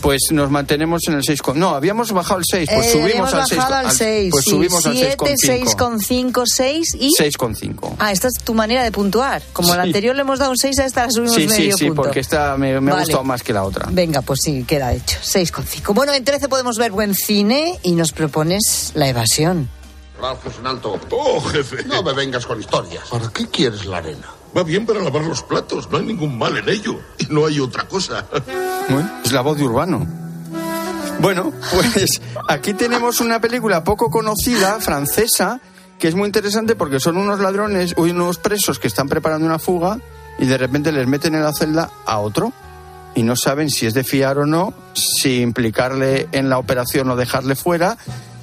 [0.00, 1.42] Pues nos mantenemos en el 6.
[1.42, 1.58] Con...
[1.58, 3.58] No, habíamos bajado al 6, pues Eh, subimos al 6.
[3.58, 4.30] bajado al 6.
[4.30, 5.98] Pues subimos al 7, 6,5.
[5.98, 7.10] 6,5, 6 y...
[7.18, 7.96] 6,5.
[7.98, 9.42] Ah, esta es tu manera de puntuar.
[9.52, 9.88] Como la Sí.
[9.88, 12.02] anterior le hemos dado un 6, a esta la subimos Sí, sí, medio sí, punto.
[12.02, 13.04] porque esta me, me ha Vale.
[13.06, 13.88] gustado más que la otra.
[13.90, 15.18] Venga, pues sí, queda hecho.
[15.22, 15.92] 6,5.
[15.94, 19.68] Bueno, en 13 podemos ver buen cine y nos propones La Evasión.
[20.20, 20.98] Ralph, es un alto.
[21.10, 21.84] Oh, jefe.
[21.84, 23.04] No me vengas con historias.
[23.10, 24.26] ¿Para qué quieres la arena?
[24.56, 26.98] Va bien para lavar los platos, no hay ningún mal en ello.
[27.18, 28.24] Y no hay otra cosa.
[29.24, 30.06] Es la voz de Urbano.
[31.20, 35.60] Bueno, pues aquí tenemos una película poco conocida, francesa,
[35.98, 39.98] que es muy interesante porque son unos ladrones, unos presos que están preparando una fuga
[40.38, 42.52] y de repente les meten en la celda a otro
[43.14, 47.16] y no saben si es de fiar o no, si implicarle en la operación o
[47.16, 47.96] dejarle fuera.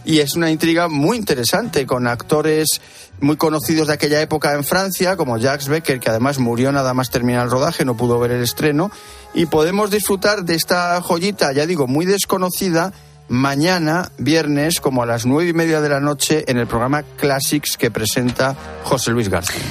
[0.05, 2.81] Y es una intriga muy interesante con actores
[3.19, 7.09] muy conocidos de aquella época en Francia, como Jacques Becker, que además murió nada más
[7.09, 8.91] terminar el rodaje, no pudo ver el estreno.
[9.33, 12.91] Y podemos disfrutar de esta joyita, ya digo, muy desconocida,
[13.29, 17.77] mañana, viernes, como a las nueve y media de la noche, en el programa Classics
[17.77, 19.63] que presenta José Luis García.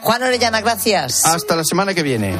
[0.00, 1.24] Juan Orellana, gracias.
[1.24, 2.34] Hasta la semana que viene.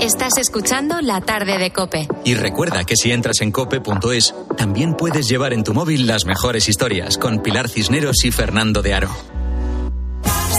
[0.00, 2.08] Estás escuchando La tarde de Cope.
[2.24, 6.68] Y recuerda que si entras en cope.es, también puedes llevar en tu móvil las mejores
[6.68, 9.10] historias con Pilar Cisneros y Fernando de Aro.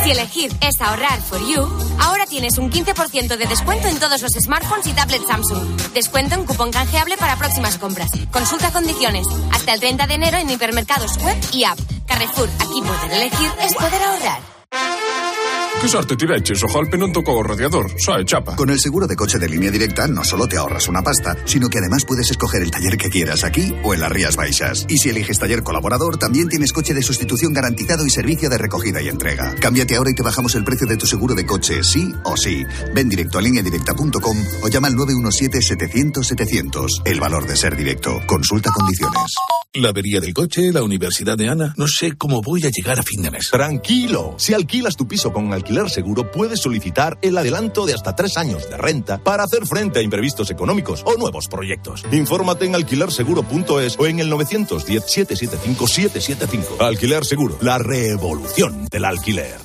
[0.03, 1.67] Si elegir es ahorrar for you,
[1.99, 5.81] ahora tienes un 15% de descuento en todos los smartphones y tablets Samsung.
[5.93, 8.09] Descuento en cupón canjeable para próximas compras.
[8.31, 9.25] Consulta condiciones.
[9.51, 11.79] Hasta el 30 de enero en hipermercados web y app.
[12.07, 15.34] Carrefour, aquí poder elegir es poder ahorrar.
[15.81, 18.57] Que sorte tiveches, o golpe non tocou o radiador, é chapa.
[18.57, 21.69] Con el seguro de coche de línea directa no solo te ahorras una pasta, sino
[21.69, 24.87] que además puedes escoger el taller que quieras aquí o en las Rías Baixas.
[24.89, 28.99] Y si eliges taller colaborador, también tienes coche de sustitución garantizado y servicio de recogida
[29.01, 29.53] y entrega.
[29.61, 32.63] Cámbiate ahora y te bajamos el precio de tu seguro de coche, sí o sí.
[32.95, 37.03] Ven directo a lineadirecta.com o llama al 917-700-700.
[37.05, 38.19] El valor de ser directo.
[38.25, 39.35] Consulta condiciones.
[39.75, 41.73] La avería del coche, la universidad de Ana.
[41.75, 43.49] No sé cómo voy a llegar a fin de mes.
[43.51, 48.37] Tranquilo, si alquilas tu piso con alquiler seguro, puedes solicitar el adelanto de hasta tres
[48.37, 52.05] años de renta para hacer frente a imprevistos económicos o nuevos proyectos.
[52.09, 56.79] Infórmate en alquilerseguro.es o en el 910-775-775.
[56.79, 59.64] Alquiler Seguro, la revolución del alquiler.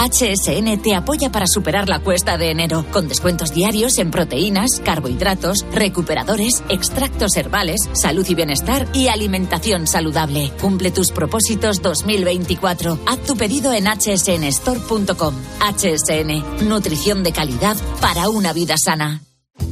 [0.00, 5.66] HSN te apoya para superar la cuesta de enero, con descuentos diarios en proteínas, carbohidratos,
[5.72, 10.52] recuperadores, extractos herbales, salud y bienestar y alimentación saludable.
[10.58, 12.98] Cumple tus propósitos 2024.
[13.06, 15.34] Haz tu pedido en hsnstore.com.
[15.60, 19.20] HSN, nutrición de calidad para una vida sana.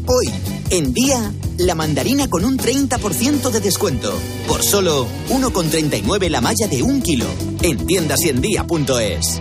[0.05, 0.29] Hoy,
[0.69, 4.13] en día, la mandarina con un 30% de descuento.
[4.47, 7.25] Por solo 1,39 la malla de un kilo.
[7.63, 9.41] En tiendasiendía.es.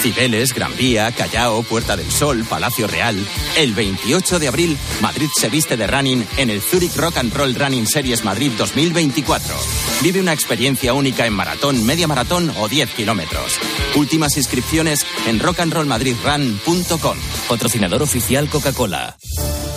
[0.00, 3.16] Cibeles, Gran Vía, Callao, Puerta del Sol, Palacio Real.
[3.56, 7.54] El 28 de abril, Madrid se viste de running en el Zurich Rock and Roll
[7.54, 9.54] Running Series Madrid 2024.
[10.02, 13.58] Vive una experiencia única en maratón, media maratón o 10 kilómetros.
[13.94, 17.18] Últimas inscripciones en rockandrollmadridrun.com.
[17.48, 19.16] Patrocinador oficial Coca-Cola.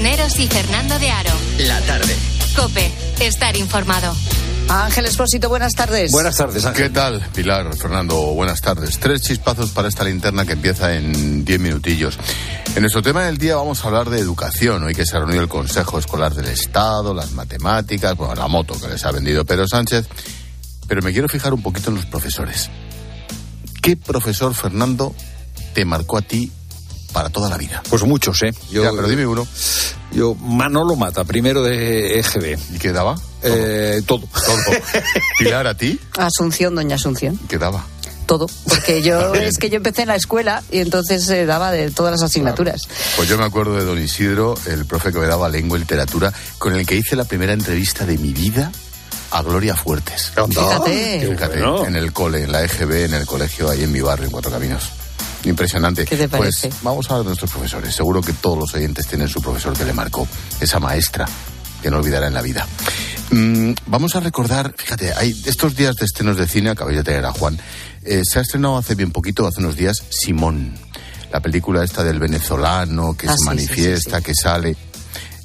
[0.00, 1.30] Cisneros y Fernando de Aro.
[1.58, 2.16] La tarde.
[2.56, 2.90] Cope,
[3.20, 4.16] estar informado.
[4.66, 6.10] Ángel Espósito, buenas tardes.
[6.10, 6.84] Buenas tardes, Ángel.
[6.84, 8.16] ¿Qué tal, Pilar, Fernando?
[8.32, 8.98] Buenas tardes.
[8.98, 12.18] Tres chispazos para esta linterna que empieza en diez minutillos.
[12.74, 14.84] En nuestro tema del día vamos a hablar de educación.
[14.84, 18.80] Hoy que se ha reunido el Consejo Escolar del Estado, las matemáticas, bueno, la moto
[18.80, 20.08] que les ha vendido Pedro Sánchez.
[20.88, 22.70] Pero me quiero fijar un poquito en los profesores.
[23.82, 25.14] ¿Qué profesor, Fernando,
[25.74, 26.50] te marcó a ti
[27.12, 27.82] para toda la vida?
[27.88, 28.52] Pues muchos, ¿eh?
[28.70, 29.46] Yo, ya, pero dime uno.
[30.12, 32.58] Yo, Manolo Mata, primero de EGB.
[32.74, 33.16] ¿Y qué daba?
[33.42, 34.26] Eh, todo.
[34.44, 34.58] Todo.
[35.38, 35.98] Pilar, ¿a ti?
[36.18, 37.38] Asunción, doña Asunción.
[37.48, 37.84] ¿Qué daba?
[38.26, 41.90] Todo, porque yo es que yo empecé en la escuela y entonces se daba de
[41.90, 42.82] todas las asignaturas.
[43.16, 46.32] Pues yo me acuerdo de don Isidro, el profe que me daba lengua y literatura,
[46.58, 48.70] con el que hice la primera entrevista de mi vida
[49.32, 50.32] a Gloria Fuertes.
[50.48, 51.28] Fíjate.
[51.28, 51.86] Fíjate, bueno.
[51.86, 54.50] en el cole, en la EGB, en el colegio ahí en mi barrio, en Cuatro
[54.50, 54.90] Caminos.
[55.44, 56.04] Impresionante.
[56.04, 56.68] ¿Qué te parece?
[56.68, 57.94] Pues vamos a hablar de nuestros profesores.
[57.94, 60.26] Seguro que todos los oyentes tienen su profesor que le marcó,
[60.60, 61.26] esa maestra
[61.82, 62.66] que no olvidará en la vida.
[63.30, 67.24] Mm, vamos a recordar, fíjate, hay estos días de estrenos de cine, acabé de tener
[67.24, 67.58] a Juan,
[68.04, 70.74] eh, se ha estrenado hace bien poquito, hace unos días, Simón,
[71.32, 74.76] la película esta del venezolano que Ah, se sí, manifiesta, sí, sí, que sale.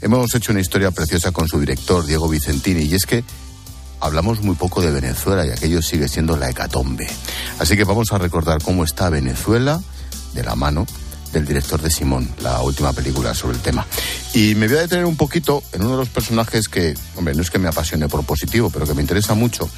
[0.01, 3.23] Hemos hecho una historia preciosa con su director, Diego Vicentini, y es que
[3.99, 7.07] hablamos muy poco de Venezuela y aquello sigue siendo la hecatombe.
[7.59, 9.81] Así que vamos a recordar cómo está Venezuela
[10.33, 10.85] de la mano
[11.31, 13.85] del director de Simón, la última película sobre el tema.
[14.33, 17.41] Y me voy a detener un poquito en uno de los personajes que, hombre, no
[17.41, 19.69] es que me apasione por positivo, pero que me interesa mucho,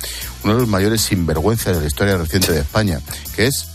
[0.43, 3.01] uno de los mayores sinvergüenzas de la historia reciente de España,
[3.35, 3.67] que es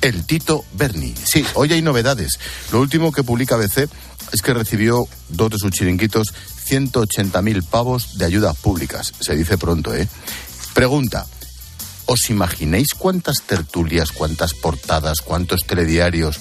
[0.00, 1.14] el Tito Berni.
[1.22, 2.38] Sí, hoy hay novedades.
[2.72, 3.88] Lo último que publica ABC
[4.32, 6.32] es que recibió dos de sus chiringuitos
[6.70, 9.12] 180.000 pavos de ayudas públicas.
[9.20, 10.08] Se dice pronto, ¿eh?
[10.74, 11.26] Pregunta.
[12.06, 16.40] ¿Os imagináis cuántas tertulias, cuántas portadas, cuántos telediarios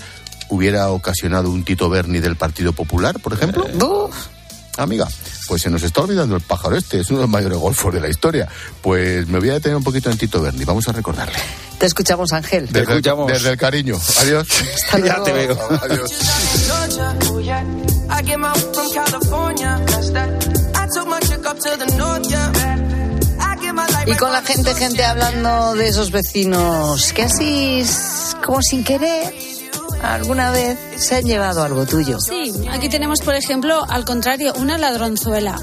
[0.50, 3.68] hubiera ocasionado un Tito Berni del Partido Popular, por ejemplo?
[4.78, 5.08] Amiga,
[5.50, 8.00] pues se nos está olvidando el pájaro este, es uno de los mayores golfos de
[8.00, 8.48] la historia.
[8.84, 11.40] Pues me voy a detener un poquito en Tito Berni, vamos a recordarle.
[11.80, 12.68] Te escuchamos, Ángel.
[12.72, 13.98] Desde, el, desde el cariño.
[14.20, 14.48] Adiós.
[15.04, 15.58] ya te veo.
[15.82, 16.12] Adiós.
[24.06, 27.84] Y con la gente, gente hablando de esos vecinos que así,
[28.46, 29.49] como sin querer,
[30.02, 32.18] alguna vez se han llevado algo tuyo.
[32.20, 35.60] Sí, aquí tenemos, por ejemplo, al contrario, una ladronzuela.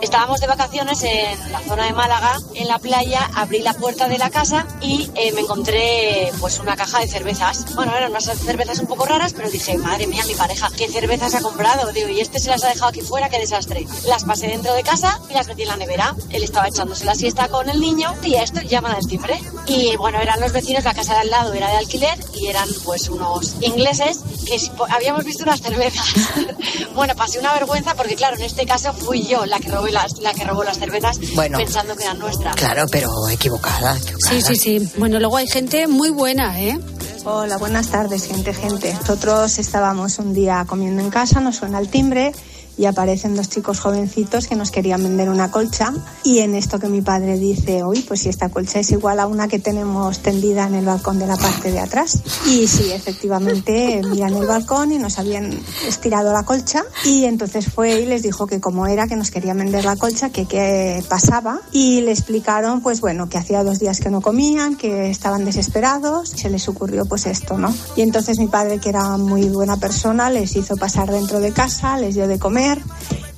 [0.00, 4.16] Estábamos de vacaciones en la zona de Málaga, en la playa, abrí la puerta de
[4.16, 7.74] la casa y eh, me encontré pues una caja de cervezas.
[7.74, 11.34] Bueno, eran unas cervezas un poco raras, pero dije, madre mía, mi pareja, ¿qué cervezas
[11.34, 11.90] ha comprado?
[11.92, 13.86] Digo, y este se las ha dejado aquí fuera, qué desastre.
[14.06, 16.14] Las pasé dentro de casa y las metí en la nevera.
[16.30, 19.40] Él estaba echándose la siesta con el niño y a esto llaman al timbre.
[19.66, 22.68] Y bueno, eran los vecinos, la casa de al lado era de alquiler y eran
[22.84, 24.58] pues unos ingleses que
[24.90, 26.14] habíamos visto unas cervezas.
[26.94, 30.18] bueno, pasé una vergüenza porque, claro, en este caso fui yo la que, robé las,
[30.18, 31.58] la que robó las cervezas Bueno.
[31.58, 32.56] pensando que eran nuestras.
[32.56, 33.96] Claro, pero equivocada.
[34.28, 34.88] Sí, sí, sí.
[34.96, 36.78] Bueno, luego hay gente muy buena, ¿eh?
[37.24, 38.94] Hola, buenas tardes, gente, gente.
[38.94, 42.32] Nosotros estábamos un día comiendo en casa, nos suena el timbre
[42.78, 46.88] y aparecen dos chicos jovencitos que nos querían vender una colcha y en esto que
[46.88, 50.66] mi padre dice, uy, pues si esta colcha es igual a una que tenemos tendida
[50.66, 52.22] en el balcón de la parte de atrás.
[52.46, 58.00] Y sí, efectivamente, miran el balcón y nos habían estirado la colcha y entonces fue
[58.00, 61.60] y les dijo que como era que nos querían vender la colcha, que qué pasaba
[61.72, 66.30] y le explicaron, pues bueno, que hacía dos días que no comían, que estaban desesperados,
[66.30, 67.74] se les ocurrió pues esto, ¿no?
[67.96, 71.96] Y entonces mi padre, que era muy buena persona, les hizo pasar dentro de casa,
[71.98, 72.67] les dio de comer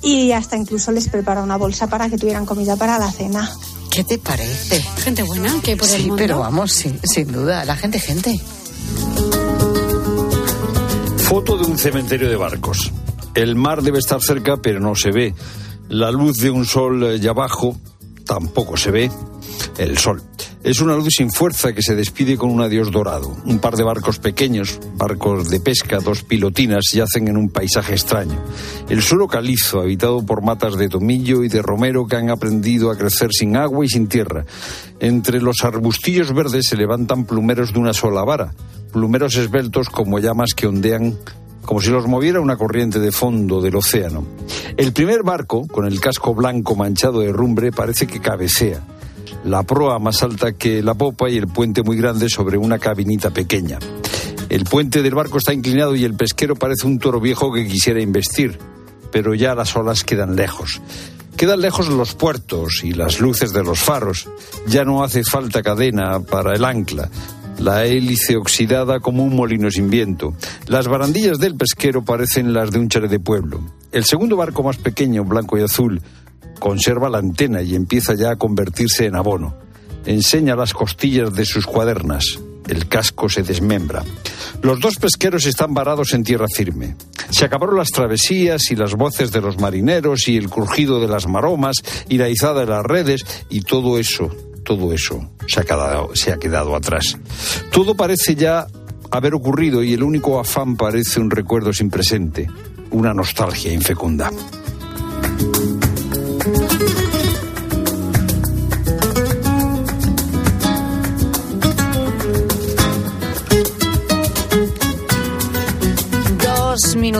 [0.01, 3.49] y hasta incluso les preparó una bolsa para que tuvieran comida para la cena.
[3.91, 4.81] ¿Qué te parece?
[5.03, 6.15] Gente buena que por el Sí, mundo.
[6.17, 8.39] pero vamos, sin, sin duda, la gente, gente.
[11.17, 12.91] Foto de un cementerio de barcos.
[13.33, 15.33] El mar debe estar cerca, pero no se ve.
[15.89, 17.77] La luz de un sol eh, ya abajo
[18.25, 19.11] tampoco se ve.
[19.77, 20.21] El sol.
[20.63, 23.35] Es una luz sin fuerza que se despide con un adiós dorado.
[23.45, 28.39] Un par de barcos pequeños, barcos de pesca, dos pilotinas, yacen en un paisaje extraño.
[28.87, 32.95] El suelo calizo, habitado por matas de tomillo y de romero que han aprendido a
[32.95, 34.45] crecer sin agua y sin tierra.
[34.99, 38.53] Entre los arbustillos verdes se levantan plumeros de una sola vara,
[38.93, 41.17] plumeros esbeltos como llamas que ondean
[41.65, 44.25] como si los moviera una corriente de fondo del océano.
[44.77, 48.83] El primer barco, con el casco blanco manchado de rumbre, parece que cabecea.
[49.43, 53.31] La proa más alta que la popa y el puente muy grande sobre una cabinita
[53.31, 53.79] pequeña.
[54.49, 58.01] El puente del barco está inclinado y el pesquero parece un toro viejo que quisiera
[58.01, 58.59] investir,
[59.11, 60.81] pero ya las olas quedan lejos.
[61.37, 64.29] Quedan lejos los puertos y las luces de los faros.
[64.67, 67.09] Ya no hace falta cadena para el ancla.
[67.57, 70.33] La hélice oxidada como un molino sin viento.
[70.67, 73.61] Las barandillas del pesquero parecen las de un chalet de pueblo.
[73.91, 76.01] El segundo barco más pequeño, blanco y azul,
[76.59, 79.55] conserva la antena y empieza ya a convertirse en abono.
[80.05, 82.39] Enseña las costillas de sus cuadernas.
[82.67, 84.03] El casco se desmembra.
[84.61, 86.95] Los dos pesqueros están varados en tierra firme.
[87.29, 91.27] Se acabaron las travesías y las voces de los marineros y el crujido de las
[91.27, 91.77] maromas
[92.07, 94.29] y la izada de las redes y todo eso,
[94.63, 97.17] todo eso se ha quedado, se ha quedado atrás.
[97.71, 98.67] Todo parece ya
[99.09, 102.47] haber ocurrido y el único afán parece un recuerdo sin presente,
[102.91, 104.31] una nostalgia infecunda.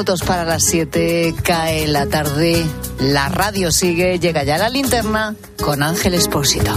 [0.01, 2.65] Minutos para las siete, cae la tarde,
[3.01, 6.71] la radio sigue, llega ya la linterna con Ángel Espósito.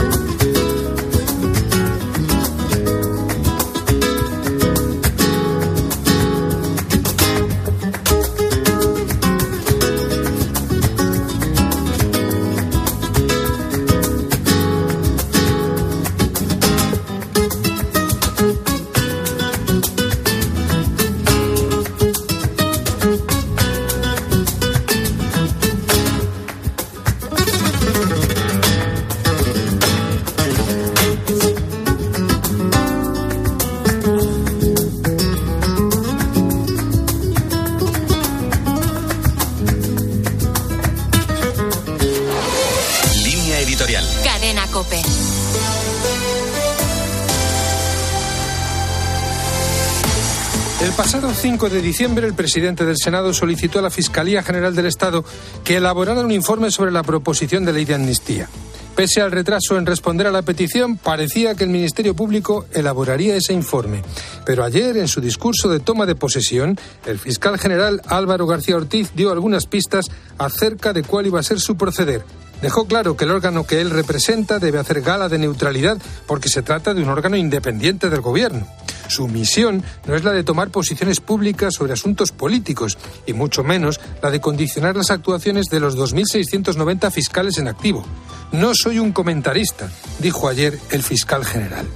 [50.84, 54.84] El pasado 5 de diciembre, el presidente del Senado solicitó a la Fiscalía General del
[54.84, 55.24] Estado
[55.64, 58.50] que elaborara un informe sobre la proposición de ley de amnistía.
[58.94, 63.54] Pese al retraso en responder a la petición, parecía que el Ministerio Público elaboraría ese
[63.54, 64.02] informe.
[64.44, 69.10] Pero ayer, en su discurso de toma de posesión, el fiscal general Álvaro García Ortiz
[69.14, 72.26] dio algunas pistas acerca de cuál iba a ser su proceder.
[72.60, 76.60] Dejó claro que el órgano que él representa debe hacer gala de neutralidad porque se
[76.60, 78.66] trata de un órgano independiente del gobierno.
[79.08, 84.00] Su misión no es la de tomar posiciones públicas sobre asuntos políticos y mucho menos
[84.22, 88.04] la de condicionar las actuaciones de los 2.690 fiscales en activo.
[88.52, 89.90] No soy un comentarista,
[90.20, 91.86] dijo ayer el fiscal general.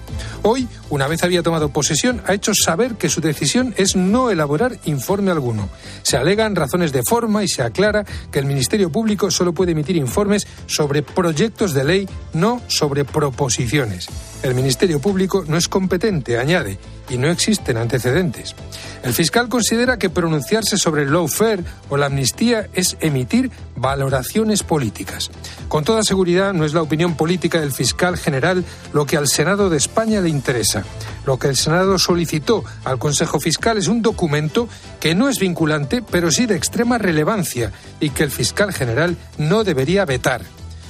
[0.42, 4.78] Hoy, una vez había tomado posesión, ha hecho saber que su decisión es no elaborar
[4.84, 5.68] informe alguno.
[6.02, 9.96] Se alegan razones de forma y se aclara que el Ministerio Público solo puede emitir
[9.96, 14.08] informes sobre proyectos de ley, no sobre proposiciones.
[14.42, 16.78] El Ministerio Público no es competente, añade,
[17.08, 18.54] y no existen antecedentes.
[19.02, 25.30] El fiscal considera que pronunciarse sobre el lawfare o la amnistía es emitir valoraciones políticas.
[25.68, 29.70] Con toda seguridad, no es la opinión política del fiscal general lo que al Senado
[29.70, 30.84] de España le interesa.
[31.26, 34.68] Lo que el Senado solicitó al Consejo Fiscal es un documento
[35.00, 39.64] que no es vinculante, pero sí de extrema relevancia y que el fiscal general no
[39.64, 40.42] debería vetar.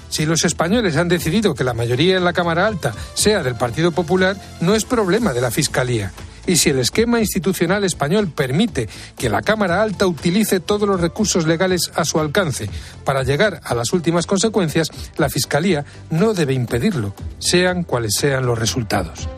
[0.08, 3.92] Si los españoles han decidido que la mayoría en la Cámara Alta sea del Partido
[3.92, 6.12] Popular, no es problema de la Fiscalía.
[6.46, 8.88] Y si el esquema institucional español permite
[9.18, 12.70] que la Cámara Alta utilice todos los recursos legales a su alcance
[13.04, 14.88] para llegar a las últimas consecuencias,
[15.18, 19.28] la Fiscalía no debe impedirlo, sean cuales sean los resultados.